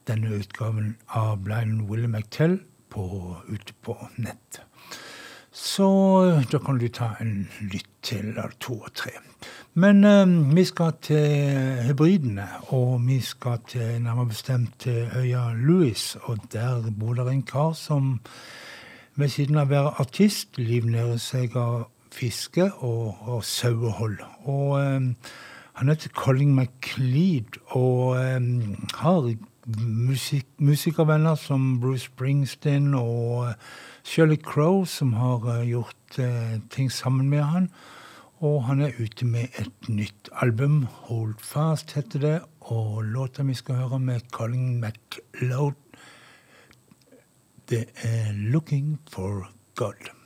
denne 0.09 0.35
utgaven 0.35 0.95
av 1.07 1.39
Blind 1.45 1.85
Willie 1.89 2.11
McTell 2.11 2.59
på, 2.91 3.05
ute 3.47 3.75
på 3.85 3.95
nett. 4.17 4.59
Så 5.55 5.87
eh, 6.25 6.43
da 6.51 6.59
kan 6.59 6.81
du 6.81 6.89
ta 6.91 7.13
en 7.23 7.47
lytt 7.71 7.87
til 8.03 8.33
eller 8.33 8.51
to 8.59 8.81
og 8.81 8.91
tre. 8.99 9.15
Men 9.79 10.03
eh, 10.03 10.35
vi 10.51 10.67
skal 10.67 10.99
til 11.07 11.87
hybridene, 11.87 12.49
og 12.75 12.99
vi 13.07 13.21
skal 13.23 13.63
til 13.71 13.95
nærmere 14.03 14.33
bestemt 14.35 14.87
øya 14.91 15.47
Louis. 15.55 16.17
Og 16.27 16.51
der 16.51 16.91
bor 16.91 17.15
det 17.15 17.31
en 17.31 17.47
kar 17.47 17.71
som 17.79 18.17
ved 19.15 19.31
siden 19.31 19.55
av 19.55 19.69
å 19.69 19.71
være 19.71 19.99
artist 20.03 20.59
livnærer 20.59 21.19
seg 21.23 21.55
av 21.55 21.85
fiske 22.15 22.69
og, 22.73 23.17
og 23.27 23.43
sauehold. 23.43 24.21
Og 24.47 24.79
eh, 24.79 25.11
han 25.75 25.91
heter 25.91 26.09
Colin 26.15 26.55
McLeod 26.55 27.59
og 27.75 28.15
eh, 28.21 28.39
har 29.01 29.35
musik 29.67 30.45
musikervenner 30.57 31.35
som 31.35 31.79
Bruce 31.81 32.05
Springsteen 32.05 32.93
og 32.93 33.49
eh, 33.49 33.53
Shirley 34.03 34.37
Crow, 34.37 34.85
som 34.85 35.13
har 35.13 35.45
eh, 35.57 35.69
gjort 35.69 36.19
eh, 36.19 36.59
ting 36.69 36.91
sammen 36.91 37.29
med 37.29 37.43
han. 37.43 37.69
Og 38.39 38.63
han 38.67 38.81
er 38.81 38.91
ute 38.99 39.25
med 39.25 39.47
et 39.59 39.89
nytt 39.89 40.29
album. 40.41 40.85
Hold 41.07 41.35
Fast 41.39 41.95
heter 41.95 42.19
det. 42.19 42.39
Og 42.59 43.03
låta 43.03 43.43
vi 43.43 43.53
skal 43.53 43.75
høre 43.75 43.99
med 43.99 44.21
Colin 44.31 44.81
McLeod, 44.81 45.73
det 47.69 47.85
er 48.03 48.33
Looking 48.33 48.99
for 49.09 49.49
God. 49.75 50.24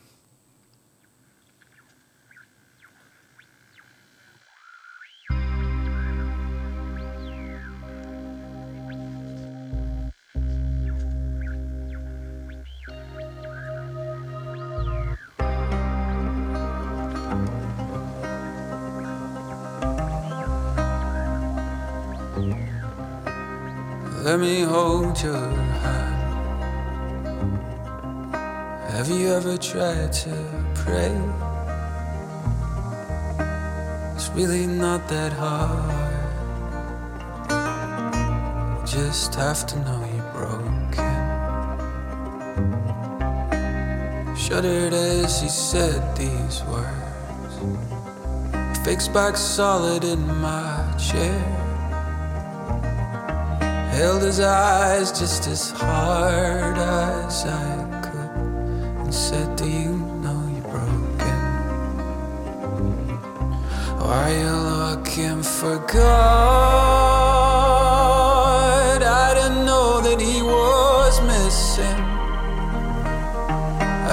Let 24.30 24.39
me 24.41 24.61
hold 24.61 25.19
your 25.23 25.49
hand. 25.82 26.21
Have 28.91 29.09
you 29.09 29.34
ever 29.34 29.57
tried 29.57 30.13
to 30.13 30.36
pray? 30.75 31.19
It's 34.13 34.30
really 34.36 34.67
not 34.67 35.07
that 35.07 35.34
hard. 35.34 36.30
You 38.82 38.86
just 38.86 39.34
have 39.34 39.65
to 39.65 39.80
know 39.80 39.99
you're 40.13 40.32
broken. 40.32 40.75
Shuddered 44.38 44.93
as 44.93 45.41
he 45.41 45.49
said 45.49 46.15
these 46.15 46.61
words. 46.65 47.55
Fixed 48.86 49.11
back 49.11 49.36
solid 49.38 50.03
in 50.03 50.23
my 50.39 50.95
chair 50.99 51.68
held 54.00 54.24
his 54.24 54.39
eyes 54.39 55.12
just 55.12 55.45
as 55.47 55.72
hard 55.72 56.78
as 56.78 57.45
I 57.45 58.02
could 58.06 58.32
and 59.02 59.14
said, 59.14 59.58
Do 59.58 59.66
you 59.66 59.97
know 60.24 60.39
you're 60.54 60.72
broken? 60.72 61.39
Why 64.00 64.20
are 64.28 64.36
you 64.43 64.56
looking 64.78 65.43
for 65.43 65.76
God? 65.93 66.30
I 69.04 69.34
didn't 69.34 69.66
know 69.66 70.00
that 70.08 70.22
he 70.22 70.41
was 70.41 71.14
missing. 71.34 72.00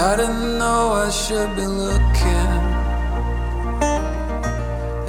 I 0.08 0.10
didn't 0.16 0.58
know 0.58 0.80
I 1.04 1.10
should 1.10 1.54
be 1.54 1.66
looking. 1.84 2.52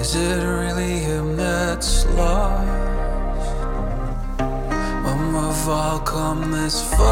Is 0.02 0.14
it 0.16 0.40
really 0.62 1.00
him 1.00 1.36
that's 1.36 2.06
lost? 2.22 2.57
We've 5.68 5.76
all 5.76 6.00
come 6.00 6.52
this 6.52 6.82
far 6.96 7.08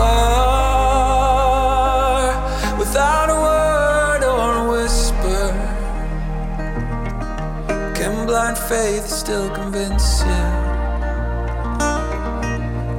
without 2.80 3.30
a 3.30 3.36
word 3.48 4.24
or 4.24 4.66
a 4.66 4.68
whisper, 4.72 5.52
can 7.94 8.26
blind 8.26 8.58
faith 8.58 9.08
still 9.08 9.50
convince 9.50 10.22
you? 10.22 10.46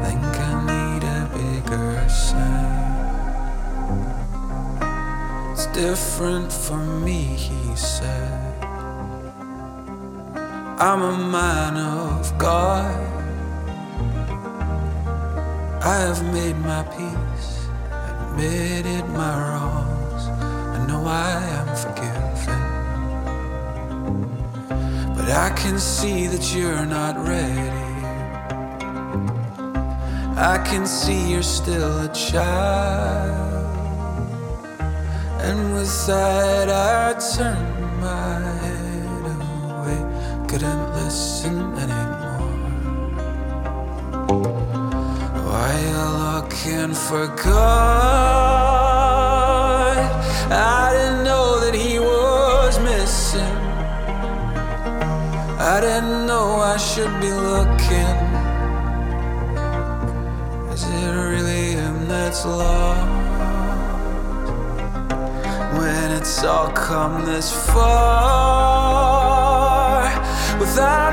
Think 0.05 0.25
I 0.49 0.53
need 0.73 1.05
a 1.05 1.27
bigger 1.33 2.07
sign. 2.07 3.15
It's 5.53 5.67
different 5.69 6.53
for 6.53 6.77
me, 6.77 7.23
he 7.23 7.75
said. 7.77 8.63
I'm 10.79 11.01
a 11.01 11.17
man 11.17 11.77
of 11.79 12.37
God. 12.37 13.16
I 15.87 15.99
have 15.99 16.21
made 16.35 16.57
my 16.57 16.83
peace, 16.97 17.69
admitted 17.93 19.09
my 19.11 19.35
wrongs. 19.39 20.23
I 20.75 20.85
know 20.89 21.05
I 21.07 21.41
am 21.59 21.69
forgiven. 21.85 22.63
But 25.15 25.31
I 25.31 25.51
can 25.51 25.79
see 25.79 26.27
that 26.27 26.53
you're 26.53 26.87
not 26.87 27.17
ready. 27.17 27.87
I 30.37 30.59
can 30.67 30.87
see 30.87 31.31
you're 31.31 31.45
still 31.45 32.01
a 32.01 32.09
child. 32.13 33.77
And 35.47 35.73
with 35.73 36.07
that, 36.09 36.69
I 36.69 37.15
turn 37.37 38.01
my 38.01 38.41
head 38.61 39.07
away. 39.71 40.01
Couldn't 40.49 40.95
listen 40.97 41.79
anymore. 41.79 42.06
Looking 46.57 46.95
for 46.95 47.27
God? 47.29 47.57
I 50.51 50.93
didn't 50.93 51.25
know 51.25 51.61
that 51.61 51.75
He 51.75 51.99
was 51.99 52.79
missing. 52.79 53.57
I 55.59 55.81
didn't 55.81 56.27
know 56.27 56.61
I 56.61 56.77
should 56.77 57.21
be 57.21 57.31
looking. 57.33 58.17
Is 60.73 60.85
it 60.85 61.15
really 61.15 61.73
Him 61.73 62.09
that's 62.09 62.45
lost? 62.47 63.25
When 65.79 66.11
it's 66.13 66.45
all 66.45 66.71
come 66.71 67.25
this 67.27 67.53
far 67.67 68.07
without 70.59 71.06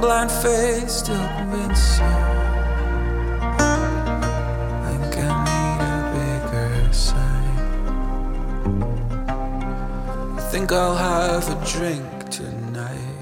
Blind 0.00 0.32
faith 0.32 0.88
still 0.88 1.28
convince 1.36 1.98
you? 1.98 2.06
Think 4.86 5.16
I 5.18 5.28
need 5.44 5.80
a 5.84 5.96
bigger 6.16 6.74
sign. 6.90 7.56
Think 10.50 10.72
I'll 10.72 10.96
have 10.96 11.46
a 11.50 11.56
drink 11.66 12.30
tonight. 12.30 13.16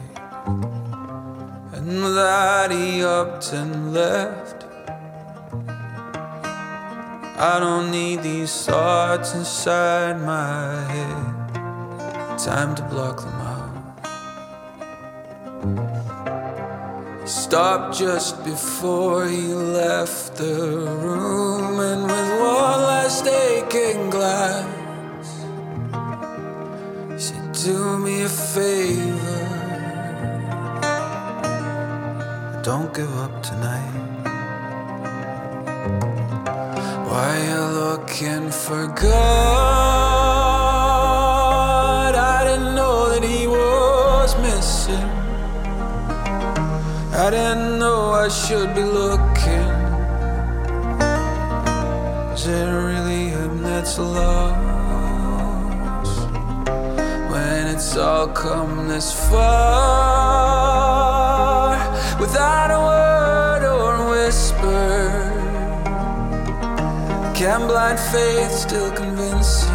And 1.72 2.04
that 2.16 2.70
he 2.70 3.02
upped 3.02 3.52
and 3.52 3.92
left. 3.92 4.64
I 7.40 7.58
don't 7.58 7.90
need 7.90 8.22
these 8.22 8.66
thoughts 8.66 9.34
inside 9.34 10.20
my 10.20 10.80
head. 10.92 12.38
Time 12.38 12.76
to 12.76 12.82
block 12.84 13.20
them 13.22 13.40
out. 13.40 13.58
Stopped 17.28 17.98
just 17.98 18.42
before 18.42 19.26
he 19.26 19.48
left 19.52 20.36
the 20.36 20.54
room, 21.04 21.78
and 21.78 22.02
with 22.04 22.40
one 22.40 22.80
last 22.88 23.26
aching 23.26 24.08
glance, 24.08 25.30
he 27.12 27.18
said, 27.18 27.52
do 27.52 27.98
me 27.98 28.22
a 28.22 28.28
favor. 28.28 29.44
Don't 32.62 32.94
give 32.94 33.14
up 33.18 33.42
tonight. 33.42 33.92
Why 37.08 37.30
you 37.46 37.60
looking 37.82 38.50
for 38.50 38.86
God? 38.86 40.07
I 48.28 48.30
should 48.30 48.74
be 48.74 48.82
looking. 48.84 49.70
Is 52.34 52.46
it 52.46 52.68
really 52.68 53.28
him 53.30 53.62
that's 53.62 53.98
lost? 53.98 54.58
When 57.32 57.68
it's 57.68 57.96
all 57.96 58.28
come 58.28 58.86
this 58.86 59.14
far 59.30 59.38
without 62.20 62.70
a 62.70 62.80
word 62.90 63.62
or 63.64 63.94
a 63.94 64.10
whisper. 64.10 65.08
Can 67.34 67.66
blind 67.66 67.98
faith 67.98 68.52
still 68.52 68.92
convince 68.92 69.67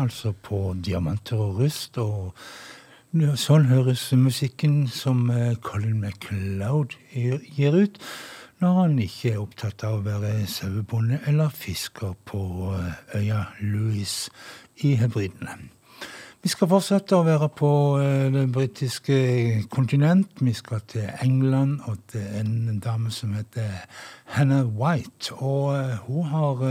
altså 0.00 0.32
på 0.32 0.74
Diamanter 0.84 1.40
og 1.40 1.60
rust, 1.60 1.98
og 1.98 2.34
sånn 3.40 3.66
høres 3.66 4.04
musikken 4.14 4.84
som 4.88 5.30
eh, 5.34 5.56
Colin 5.62 5.98
MacLeod 6.00 6.94
gir 7.10 7.74
ut 7.74 7.98
når 8.60 8.76
han 8.76 8.98
ikke 9.00 9.32
er 9.32 9.40
opptatt 9.40 9.82
av 9.88 9.98
å 9.98 10.04
være 10.04 10.46
sauebonde 10.46 11.18
eller 11.26 11.50
fisker 11.50 12.14
på 12.28 12.40
eh, 12.76 13.18
øya 13.18 13.44
Louis 13.60 14.14
i 14.84 14.94
Hebridene. 15.00 15.58
Vi 16.40 16.48
skal 16.48 16.70
fortsette 16.70 17.18
å 17.18 17.24
være 17.26 17.50
på 17.52 17.70
eh, 18.00 18.28
det 18.32 18.46
britiske 18.52 19.16
kontinent. 19.72 20.38
Vi 20.40 20.54
skal 20.56 20.84
til 20.88 21.10
England 21.24 21.82
og 21.90 21.98
til 22.12 22.24
en 22.38 22.78
dame 22.80 23.10
som 23.12 23.34
heter 23.36 23.82
Hannah 24.36 24.70
White. 24.70 25.34
Og 25.34 25.74
hun 26.06 26.30
har 26.30 26.62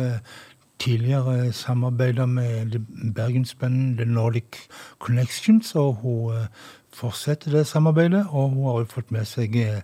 tidligere 0.80 1.54
samarbeida 1.54 2.26
med 2.26 2.80
bergensbanden 3.16 3.98
The 3.98 4.06
Nordic 4.06 4.68
Connections, 5.00 5.76
og 5.76 5.94
hun 5.94 6.36
eh, 6.36 6.48
fortsetter 6.94 7.52
det 7.52 7.68
samarbeidet. 7.68 8.26
Og 8.30 8.50
hun 8.50 8.66
har 8.66 8.80
jo 8.80 8.92
fått 8.96 9.12
med 9.12 9.28
seg 9.28 9.56
eh, 9.60 9.82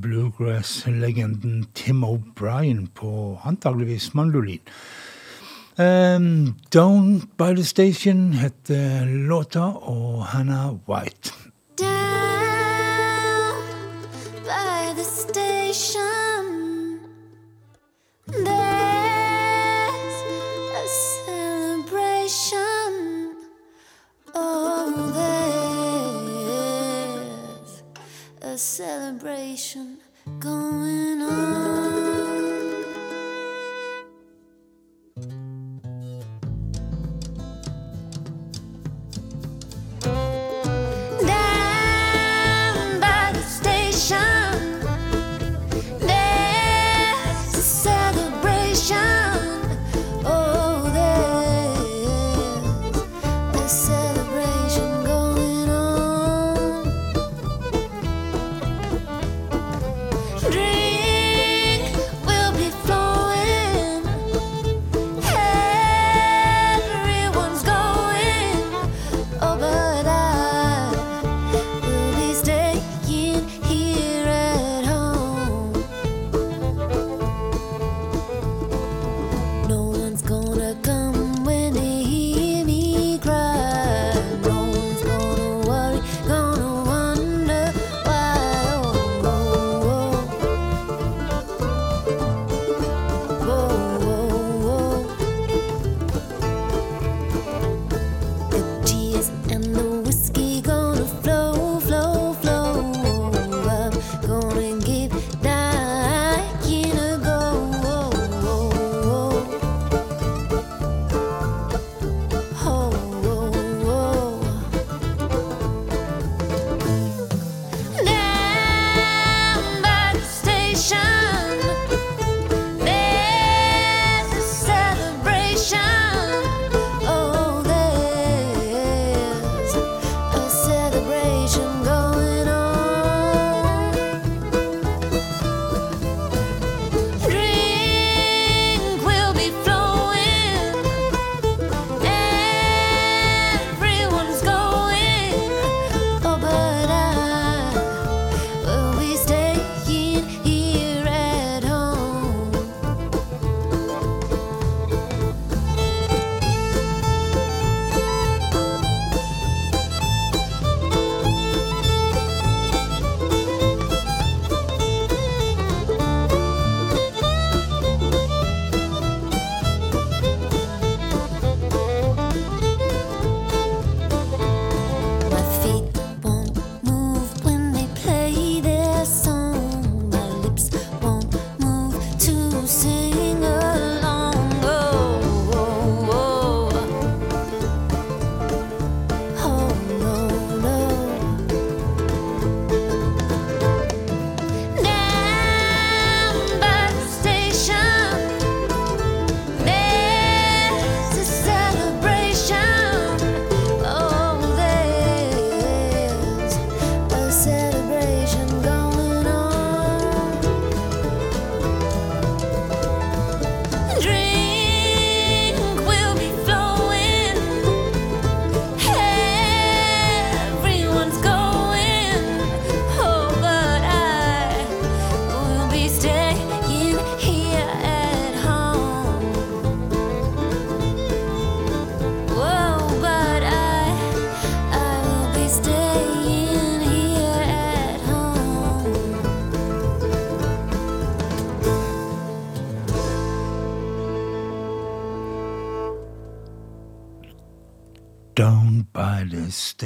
bluegrass-legenden 0.00 1.66
Tim 1.74 2.04
O'Brien 2.04 2.86
på 2.94 3.38
antageligvis 3.44 4.14
mandolin. 4.14 4.60
Um, 5.78 6.54
Down 6.74 7.20
by 7.38 7.54
the 7.54 7.64
Station 7.64 8.32
heter 8.32 9.04
låta, 9.04 9.60
og 9.60 10.24
Hannah 10.26 10.74
White. 10.88 11.32
Down 11.78 12.31
celebration 28.62 29.98
going 30.38 31.20
on. 31.20 31.71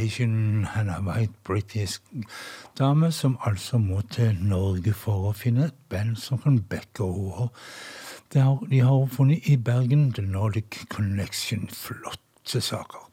The 0.07 0.11
Station. 0.11 0.65
Hannah 0.65 1.01
White, 1.01 1.33
britisk 1.45 2.03
dame, 2.79 3.13
som 3.13 3.39
altså 3.45 3.79
må 3.79 4.01
til 4.11 4.37
Norge 4.41 4.93
for 4.93 5.31
å 5.31 5.33
finne 5.33 5.67
et 5.67 5.75
band 5.89 6.17
som 6.17 6.39
kan 6.39 6.59
backe 6.59 7.03
har, 7.03 7.51
de 8.71 8.81
har 8.81 8.93
hun 8.93 9.11
funnet 9.11 9.41
i 9.45 9.57
Bergen, 9.57 10.13
The 10.13 10.23
Nordic 10.23 10.87
Connection. 10.89 11.69
Flotte 11.69 12.61
saker. 12.61 13.09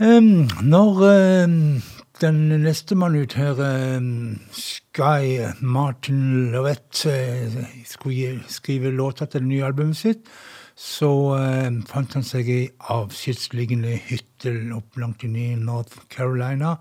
Um, 0.00 0.48
når 0.62 1.44
um, 1.44 1.82
den 2.20 2.62
neste 2.62 2.94
mann 2.94 3.16
ut 3.16 3.32
her, 3.32 3.56
um, 3.96 4.40
Sky 4.52 5.52
Martin 5.60 6.52
Lovett, 6.52 7.06
uh, 7.06 7.64
skulle 7.84 8.42
skrive 8.48 8.90
låter 8.90 9.26
til 9.26 9.40
det 9.40 9.48
nye 9.48 9.64
albumet 9.64 9.96
sitt, 9.96 10.28
så 10.76 11.10
eh, 11.38 11.70
fant 11.88 12.16
han 12.18 12.24
seg 12.26 12.50
ei 12.52 12.64
avskjedsliggende 12.92 13.94
hytte 14.10 14.52
opp 14.76 14.98
langt 15.00 15.24
inne 15.24 15.52
i 15.54 15.60
North 15.60 16.04
Carolina 16.12 16.76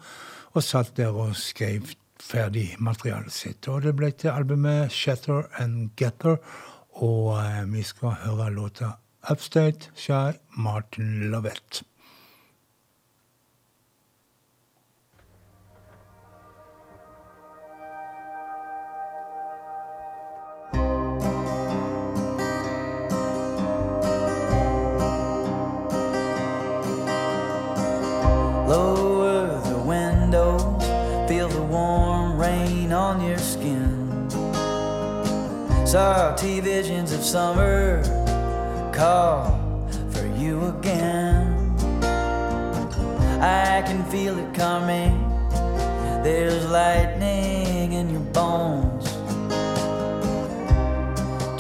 og 0.52 0.64
satt 0.64 0.98
der 1.00 1.16
og 1.16 1.36
skrev 1.40 1.94
ferdig 2.20 2.76
materialet 2.80 3.32
sitt. 3.32 3.68
Og 3.72 3.86
det 3.86 3.96
ble 3.96 4.12
til 4.12 4.34
albumet 4.34 4.92
Shatter 4.92 5.48
and 5.62 5.94
Getter, 6.00 6.40
og 7.00 7.36
eh, 7.40 7.64
vi 7.72 7.84
skal 7.88 8.20
høre 8.26 8.52
låta 8.56 8.96
Upstate 9.32 9.90
av 10.14 10.36
Martin 10.54 11.32
Lovett. 11.32 11.82
On 33.16 33.26
your 33.26 33.38
skin. 33.38 34.30
Salty 35.86 36.60
visions 36.60 37.14
of 37.14 37.24
summer 37.24 38.04
call 38.92 39.58
for 40.10 40.28
you 40.38 40.66
again. 40.78 41.48
I 43.42 43.84
can 43.86 44.04
feel 44.12 44.38
it 44.38 44.54
coming. 44.54 45.14
There's 46.24 46.66
lightning 46.70 47.94
in 47.94 48.10
your 48.10 48.28
bones. 48.40 49.06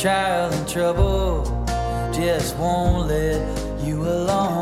Trial 0.02 0.52
and 0.52 0.68
trouble 0.68 1.46
just 2.12 2.58
won't 2.58 3.08
let 3.08 3.42
you 3.82 4.04
alone. 4.04 4.56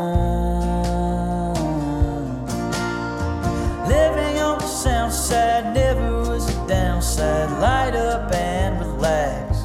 Living 3.88 4.38
on 4.38 4.58
the 4.58 4.66
south 4.66 5.12
side 5.12 5.74
never 5.74 6.23
was 6.64 6.70
a 6.70 6.74
downside. 6.74 7.50
Light 7.60 7.94
up 7.94 8.32
and 8.32 8.78
relax. 8.80 9.62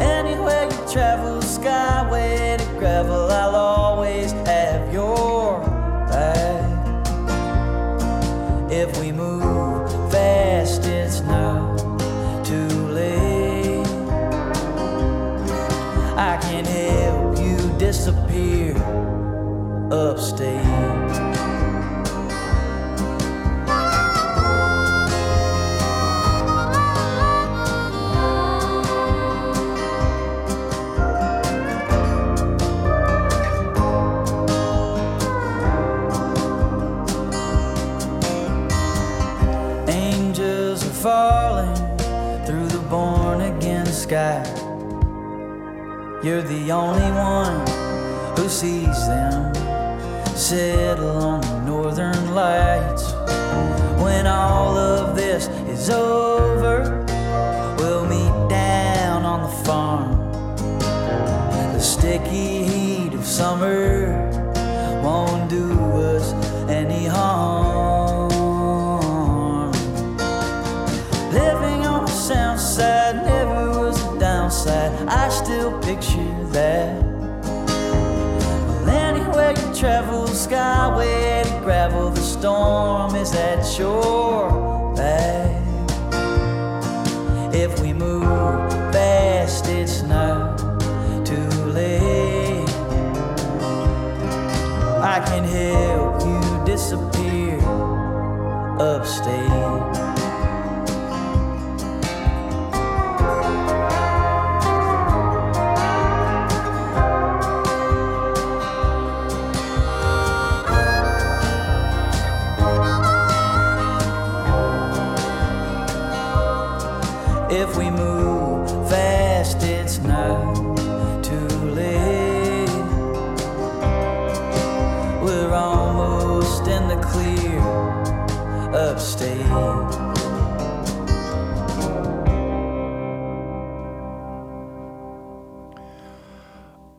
Anywhere 0.00 0.64
you 0.64 0.92
travel, 0.92 1.40
skyway 1.40 2.58
to 2.58 2.64
gravel, 2.78 3.30
I'll 3.30 3.54
always 3.54 4.32
have 4.32 4.92
your 4.92 5.60
back. 6.08 6.64
If 8.70 9.00
we 9.00 9.12
move 9.12 9.90
fast, 10.10 10.84
it's 10.86 11.20
not 11.22 11.78
too 12.44 12.88
late. 12.88 13.86
I 16.16 16.38
can 16.42 16.64
help 16.64 17.38
you 17.38 17.78
disappear 17.78 18.76
upstate. 19.90 20.67
Sky. 44.08 44.42
You're 46.22 46.40
the 46.40 46.72
only 46.72 47.10
one 47.12 47.60
who 48.36 48.48
sees 48.48 48.98
them 49.06 49.54
settle 50.34 51.18
on 51.32 51.40
the 51.42 51.60
northern 51.66 52.34
lights. 52.34 53.12
When 54.02 54.26
all 54.26 54.78
of 54.78 55.14
this 55.14 55.48
is 55.68 55.90
over, 55.90 57.04
we'll 57.78 58.06
meet 58.06 58.48
down 58.48 59.26
on 59.26 59.42
the 59.42 59.54
farm. 59.66 60.10
The 61.74 61.80
sticky 61.80 62.64
heat 62.64 63.12
of 63.12 63.26
summer 63.26 64.30
won't 65.04 65.50
do 65.50 65.67
picture 75.88 76.44
that. 76.52 77.02
Well, 78.68 78.88
anywhere 78.90 79.52
you 79.52 79.74
travel, 79.74 80.26
skyway 80.26 81.44
to 81.44 81.60
gravel, 81.64 82.10
the 82.10 82.20
storm 82.20 83.14
is 83.14 83.34
at 83.34 83.78
your 83.78 84.94
back. 84.94 85.62
If 87.54 87.80
we 87.80 87.94
move 87.94 88.70
fast, 88.92 89.66
it's 89.68 90.02
not 90.02 90.58
too 91.24 91.48
late. 91.72 92.68
I 95.14 95.22
can 95.24 95.44
help 95.44 96.20
you 96.20 96.64
disappear 96.66 97.60
upstate. 98.78 99.97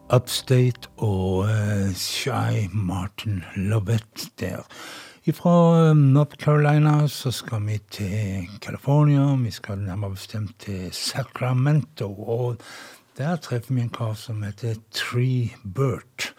Upstate 0.09 0.89
og 0.97 1.45
uh, 1.45 1.93
Shy 1.93 2.67
Martin 2.73 3.43
Lovett 3.55 4.29
der. 4.39 4.65
Fra 5.33 5.93
North 5.93 6.37
Carolina 6.41 7.07
så 7.07 7.31
skal 7.31 7.67
vi 7.67 7.77
til 7.91 8.47
California. 8.61 9.35
Vi 9.35 9.51
skal 9.51 9.77
nærmere 9.77 10.11
bestemt 10.11 10.59
til 10.59 10.89
Sacramento. 10.91 12.07
Og 12.13 12.57
der 13.17 13.35
treffer 13.35 13.73
vi 13.73 13.81
en 13.81 13.89
kar 13.89 14.13
som 14.13 14.43
heter 14.43 14.75
Tree 14.91 15.51
Burt. 15.63 16.33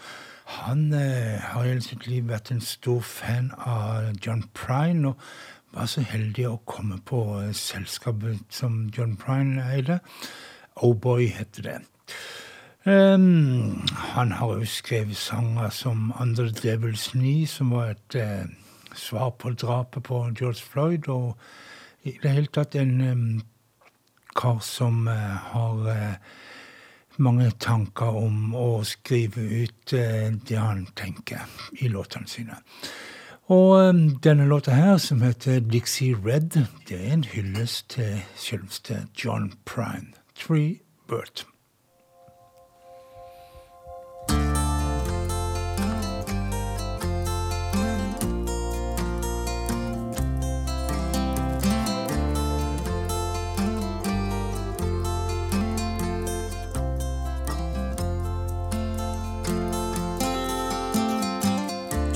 Han 0.44 0.92
eh, 0.92 1.38
har 1.38 1.62
hele 1.62 1.82
sitt 1.82 2.08
liv 2.10 2.26
vært 2.26 2.50
en 2.50 2.60
stor 2.60 3.00
fan 3.06 3.52
av 3.54 4.10
John 4.26 4.42
Prine, 4.54 5.12
og 5.12 5.76
var 5.76 5.86
så 5.86 6.02
heldig 6.02 6.48
å 6.48 6.56
komme 6.66 6.98
på 7.06 7.22
eh, 7.38 7.52
selskapet 7.54 8.42
som 8.50 8.88
John 8.96 9.14
Prine 9.20 9.62
eide. 9.70 10.00
Oh 10.82 10.96
Boy 10.96 11.28
heter 11.30 11.68
det. 11.68 11.78
Um, 12.86 13.86
han 13.94 14.32
har 14.32 14.54
jo 14.56 14.64
skrevet 14.64 15.16
sanger 15.16 15.68
som 15.70 16.12
Under 16.20 16.48
the 16.48 16.72
Devil's 16.72 17.10
Knee, 17.10 17.46
som 17.46 17.70
var 17.70 17.90
et 17.90 18.14
uh, 18.16 18.48
svar 18.94 19.30
på 19.30 19.50
drapet 19.50 20.02
på 20.02 20.30
George 20.38 20.62
Floyd, 20.72 21.08
og 21.08 21.36
i 22.02 22.16
det 22.22 22.30
hele 22.30 22.46
tatt 22.46 22.74
en 22.74 23.00
um, 23.00 23.42
kar 24.36 24.62
som 24.64 25.08
uh, 25.08 25.36
har 25.52 25.76
uh, 25.92 26.14
mange 27.18 27.50
tanker 27.60 28.16
om 28.16 28.54
å 28.56 28.80
skrive 28.84 29.44
ut 29.44 29.92
det 30.48 30.56
han 30.56 30.86
tenker 30.96 31.44
i 31.84 31.88
låtene 31.92 32.28
sine. 32.28 32.56
Og 33.52 33.76
um, 33.90 34.02
denne 34.24 34.48
låta 34.48 34.72
her, 34.72 34.96
som 34.96 35.20
heter 35.20 35.60
Dixie 35.60 36.16
Red, 36.16 36.56
det 36.88 36.96
er 36.96 37.12
en 37.12 37.28
hyllest 37.28 37.90
til 37.98 38.22
selveste 38.36 39.04
John 39.24 39.52
Prine. 39.66 40.14
Tree 40.32 40.78
Burt. 41.08 41.44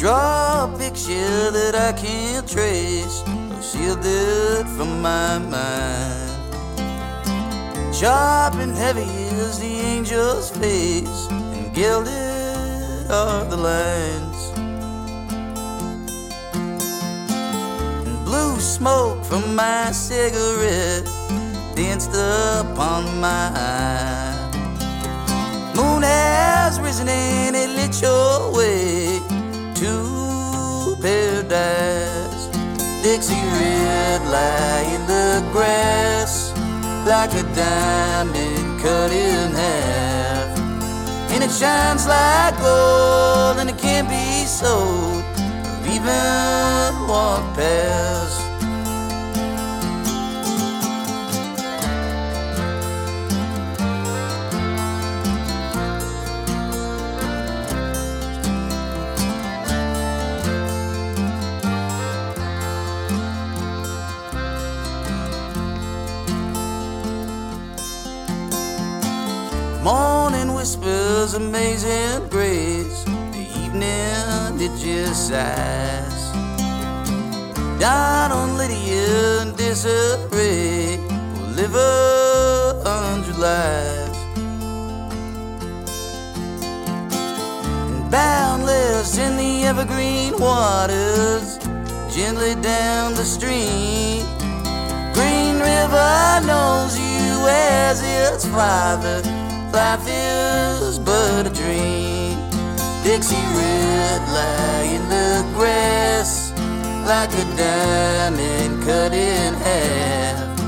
Draw 0.04 0.64
a 0.64 0.78
picture 0.78 1.50
that 1.50 1.74
I 1.74 1.92
can't 1.92 2.46
trace, 2.46 3.22
or 3.26 3.62
shielded 3.62 4.66
from 4.76 5.00
my 5.00 5.38
mind. 5.38 6.54
Sharp 7.90 8.56
and 8.56 8.76
heavy 8.76 9.00
is 9.00 9.58
the 9.60 9.80
angel's 9.80 10.50
face, 10.50 11.28
and 11.30 11.74
gilded 11.74 13.10
are 13.10 13.46
the 13.46 13.56
lines. 13.56 14.52
And 18.06 18.24
blue 18.26 18.60
smoke 18.60 19.24
from 19.24 19.56
my 19.56 19.90
cigarette 19.90 21.08
danced 21.74 22.12
upon 22.12 23.06
my 23.22 23.50
eye. 23.56 24.50
Moon 25.74 26.02
has 26.02 26.78
risen 26.78 27.08
and 27.08 27.56
it 27.56 27.70
lit 27.70 28.02
your 28.02 28.52
way 28.52 29.33
to 29.84 30.96
paradise. 31.00 32.46
Dixie 33.02 33.34
red 33.34 34.22
lie 34.34 34.86
in 34.96 35.02
the 35.06 35.46
grass 35.52 36.52
like 37.06 37.32
a 37.34 37.44
diamond 37.54 38.80
cut 38.80 39.10
in 39.12 39.50
half. 39.52 40.58
And 41.32 41.44
it 41.44 41.50
shines 41.50 42.06
like 42.06 42.56
gold 42.60 43.58
and 43.60 43.68
it 43.68 43.78
can't 43.78 44.08
be 44.08 44.46
sold 44.46 45.22
even 45.94 47.06
walked 47.06 47.56
past. 47.56 48.43
Morning 69.84 70.54
whispers 70.54 71.34
amazing 71.34 72.26
grace. 72.30 73.04
The 73.04 73.46
evening 73.62 74.56
just 74.80 75.28
sighs. 75.28 76.32
Down 77.78 78.32
on 78.32 78.56
Lydia 78.56 79.42
and. 79.42 80.26
Will 80.30 80.98
live 81.54 81.74
a 81.74 82.82
hundred 82.86 83.36
lives. 83.36 84.18
And 87.92 88.10
boundless 88.10 89.18
in 89.18 89.36
the 89.36 89.64
evergreen 89.64 90.40
waters. 90.40 91.58
Gently 92.10 92.54
down 92.62 93.12
the 93.16 93.24
stream. 93.24 94.24
Green 95.12 95.56
River 95.60 96.40
knows 96.46 96.98
you 96.98 97.46
as 97.48 98.00
its 98.02 98.46
father. 98.46 99.43
Life 99.74 100.06
is 100.06 101.00
but 101.00 101.48
a 101.48 101.50
dream. 101.50 102.38
Dixie 103.02 103.34
red 103.34 104.20
lie 104.30 104.86
in 104.94 105.08
the 105.08 105.44
grass 105.52 106.52
like 107.04 107.28
a 107.32 107.44
diamond 107.56 108.84
cut 108.84 109.12
in 109.12 109.52
half. 109.54 110.60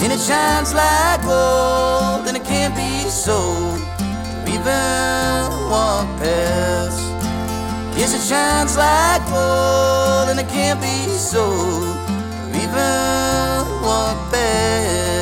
And 0.00 0.10
it 0.10 0.20
shines 0.20 0.72
like 0.72 1.20
gold 1.22 2.28
and 2.28 2.36
it 2.38 2.44
can't 2.44 2.74
be 2.74 3.10
sold 3.10 3.78
or 3.78 4.48
even 4.48 5.68
walk 5.68 6.08
past. 6.16 6.98
Yes, 7.98 8.14
it 8.14 8.26
shines 8.26 8.74
like 8.74 9.22
gold 9.28 10.30
and 10.30 10.40
it 10.40 10.48
can't 10.48 10.80
be 10.80 11.12
sold 11.12 11.94
or 11.94 12.56
even 12.56 13.82
walk 13.84 14.16
past. 14.32 15.19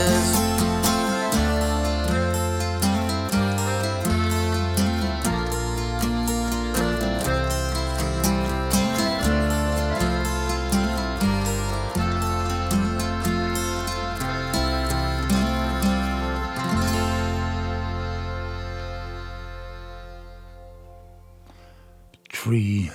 Tree 22.48 22.90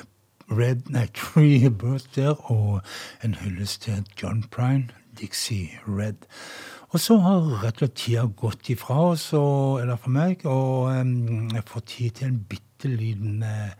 Red, 0.49 0.89
nei, 0.89 1.05
Tree 1.13 1.69
Birth 1.69 2.17
og 2.49 2.79
en 3.21 3.35
hyllest 3.37 3.83
til 3.85 3.99
John 4.17 4.41
Prine, 4.49 4.89
Dixie 5.19 5.77
Red. 5.85 6.25
Og 6.89 6.99
så 6.99 7.19
har 7.21 7.51
rett 7.61 7.77
og 7.77 7.83
slett 7.83 7.93
tida 8.01 8.23
gått 8.33 8.71
ifra 8.73 8.97
oss, 9.11 9.27
og, 9.37 9.83
eller 9.83 10.01
for 10.01 10.09
meg, 10.15 10.41
og 10.49 10.89
um, 10.89 11.53
jeg 11.53 11.67
får 11.69 11.85
tid 11.93 12.17
til 12.17 12.31
en 12.31 12.41
bitte 12.49 12.89
liten 12.89 13.45
uh, 13.45 13.77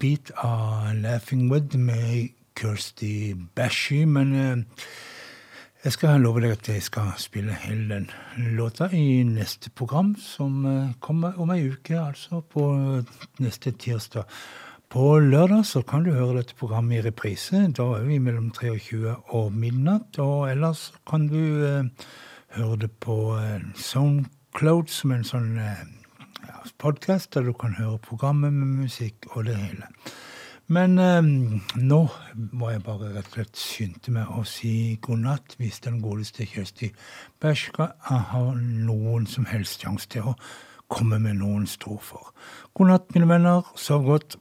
bit 0.00 0.32
av 0.40 0.96
Laughing 0.96 1.50
Wood 1.52 1.76
med 1.76 2.32
Kirsty 2.56 3.34
Bashy, 3.36 4.06
men 4.08 4.32
uh, 4.32 4.84
jeg 5.84 5.92
skal 5.92 6.24
love 6.24 6.40
deg 6.40 6.56
at 6.56 6.72
jeg 6.72 6.88
skal 6.88 7.12
spille 7.20 7.56
hele 7.68 7.98
den 7.98 8.52
låta 8.56 8.88
i 8.96 9.20
neste 9.28 9.68
program, 9.76 10.16
som 10.16 10.64
uh, 10.64 10.94
kommer 11.04 11.36
om 11.36 11.52
ei 11.52 11.66
uke, 11.68 12.00
altså 12.00 12.40
på 12.40 12.70
neste 13.44 13.76
tirsdag. 13.76 14.24
På 14.96 15.18
lørdag 15.20 15.66
så 15.68 15.82
kan 15.84 16.06
du 16.06 16.14
høre 16.16 16.38
dette 16.38 16.54
programmet 16.56 16.96
i 16.96 17.02
reprise. 17.04 17.58
Da 17.76 17.84
er 17.98 18.06
vi 18.08 18.16
mellom 18.16 18.46
23 18.48 19.10
og 19.36 19.50
midnatt. 19.52 20.16
Og 20.24 20.46
ellers 20.48 20.86
kan 21.04 21.26
du 21.28 21.42
eh, 21.66 22.06
høre 22.56 22.78
det 22.80 22.88
på 23.04 23.16
eh, 23.36 23.66
Soundcloud 23.76 24.88
som 24.88 25.12
en 25.12 25.26
sånn 25.28 25.58
eh, 25.60 25.82
podkast, 26.80 27.34
der 27.36 27.44
du 27.44 27.52
kan 27.52 27.76
høre 27.76 27.98
programmet 28.06 28.56
med 28.56 28.86
musikk 28.86 29.28
og 29.34 29.50
det 29.50 29.58
hele. 29.60 29.90
Men 30.72 30.96
eh, 30.96 31.28
nå 31.76 32.00
må 32.56 32.72
jeg 32.72 32.84
bare 32.88 33.12
rett 33.18 33.28
og 33.28 33.36
slett 33.36 33.60
skynde 33.66 34.16
meg 34.16 34.32
å 34.32 34.46
si 34.48 34.72
god 35.04 35.26
natt 35.26 35.58
hvis 35.60 35.82
den 35.84 36.00
godeste 36.06 36.48
Kjersti 36.48 36.88
Berska 37.44 37.90
har 38.06 38.48
noen 38.64 39.28
som 39.28 39.44
helst 39.52 39.84
sjanse 39.84 40.08
til 40.16 40.32
å 40.32 40.34
komme 40.88 41.20
med 41.20 41.42
noen 41.44 41.68
strofer. 41.68 42.32
God 42.72 42.94
natt, 42.94 43.12
mine 43.12 43.28
venner. 43.28 43.68
Sov 43.76 44.08
godt. 44.08 44.40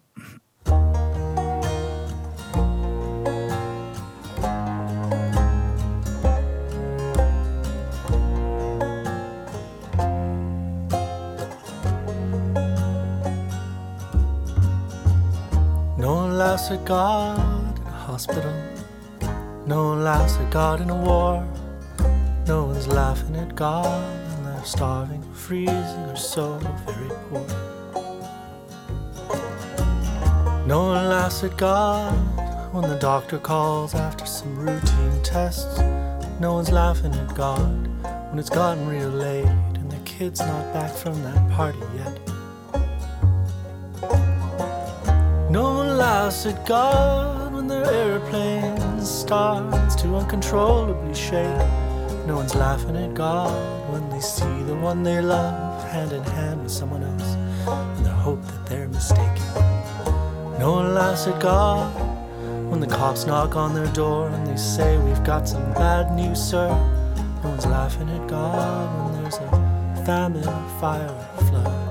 God 16.85 17.79
in 17.79 17.87
a 17.87 17.89
hospital. 17.89 18.53
No 19.65 19.89
one 19.89 20.03
laughs 20.03 20.37
at 20.37 20.51
God 20.51 20.81
in 20.81 20.91
a 20.91 20.95
war. 20.95 21.43
No 22.45 22.65
one's 22.65 22.87
laughing 22.87 23.35
at 23.37 23.55
God 23.55 24.03
when 24.29 24.43
they're 24.43 24.63
starving, 24.63 25.23
freezing, 25.33 26.05
or 26.05 26.15
so 26.15 26.59
very 26.85 27.09
poor. 27.29 27.47
No 30.67 30.83
one 30.83 31.09
laughs 31.09 31.43
at 31.43 31.57
God 31.57 32.13
when 32.71 32.87
the 32.87 32.99
doctor 32.99 33.39
calls 33.39 33.95
after 33.95 34.27
some 34.27 34.55
routine 34.55 35.23
tests. 35.23 35.79
No 36.39 36.53
one's 36.53 36.71
laughing 36.71 37.15
at 37.15 37.33
God 37.33 37.87
when 38.29 38.37
it's 38.37 38.51
gotten 38.51 38.87
real 38.87 39.09
late 39.09 39.45
and 39.45 39.91
the 39.91 39.97
kid's 40.05 40.39
not 40.39 40.71
back 40.71 40.93
from 40.93 41.19
that 41.23 41.49
party 41.49 41.79
yet. 41.97 42.24
Laughs 46.25 46.45
at 46.47 46.65
God 46.65 47.53
when 47.53 47.67
their 47.67 47.85
airplane 47.85 48.99
starts 48.99 49.93
to 49.93 50.15
uncontrollably 50.15 51.13
shake. 51.13 51.67
No 52.25 52.37
one's 52.37 52.55
laughing 52.55 52.97
at 52.97 53.13
God 53.13 53.53
when 53.91 54.09
they 54.09 54.21
see 54.21 54.63
the 54.63 54.73
one 54.73 55.03
they 55.03 55.21
love 55.21 55.83
hand 55.91 56.13
in 56.13 56.23
hand 56.23 56.63
with 56.63 56.71
someone 56.71 57.03
else 57.03 57.35
in 57.97 58.03
the 58.03 58.09
hope 58.09 58.41
that 58.41 58.65
they're 58.65 58.87
mistaken. 58.87 59.45
No 60.57 60.71
one 60.79 60.95
laughs 60.95 61.27
at 61.27 61.39
God 61.39 61.93
when 62.71 62.79
the 62.79 62.87
cops 62.87 63.27
knock 63.27 63.55
on 63.55 63.75
their 63.75 63.91
door 63.93 64.29
and 64.29 64.47
they 64.47 64.57
say, 64.57 64.97
We've 64.97 65.23
got 65.23 65.47
some 65.47 65.73
bad 65.73 66.11
news, 66.15 66.41
sir. 66.41 66.69
No 67.43 67.49
one's 67.51 67.67
laughing 67.67 68.09
at 68.09 68.27
God 68.27 69.13
when 69.13 69.21
there's 69.21 69.37
a 69.37 70.03
famine, 70.07 70.41
fire, 70.81 71.15
flood. 71.49 71.85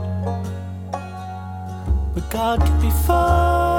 But 2.14 2.28
God 2.30 2.59
can 2.59 2.80
be 2.80 2.91
funny 3.07 3.74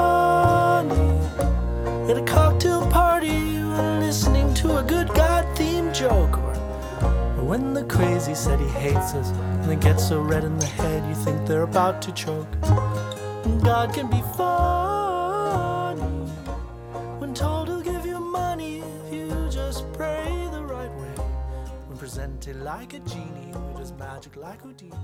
at 2.08 2.16
a 2.16 2.22
cocktail 2.22 2.86
party, 2.86 3.26
you 3.26 3.66
listening 3.98 4.54
to 4.54 4.76
a 4.78 4.82
good 4.84 5.08
God 5.08 5.44
themed 5.56 5.92
joke. 5.92 6.38
Or, 6.38 6.54
when 7.44 7.74
the 7.74 7.82
crazy 7.82 8.32
said 8.32 8.60
he 8.60 8.68
hates 8.68 9.12
us, 9.14 9.30
and 9.62 9.72
it 9.72 9.80
gets 9.80 10.06
so 10.06 10.20
red 10.20 10.44
in 10.44 10.56
the 10.56 10.66
head, 10.66 11.04
you 11.08 11.16
think 11.24 11.44
they're 11.48 11.64
about 11.64 12.00
to 12.02 12.12
choke. 12.12 12.46
And 12.62 13.60
God 13.60 13.92
can 13.92 14.08
be 14.08 14.22
funny 14.36 16.00
when 17.18 17.34
told 17.34 17.66
he'll 17.66 17.80
give 17.80 18.06
you 18.06 18.20
money 18.20 18.84
if 19.06 19.12
you 19.12 19.48
just 19.50 19.92
pray 19.92 20.48
the 20.52 20.62
right 20.62 20.94
way. 21.00 21.14
When 21.88 21.98
presented 21.98 22.62
like 22.62 22.94
a 22.94 23.00
genie, 23.00 23.52
it 23.74 23.80
is 23.80 23.92
magic 23.94 24.36
like 24.36 24.62
Houdini. 24.62 24.94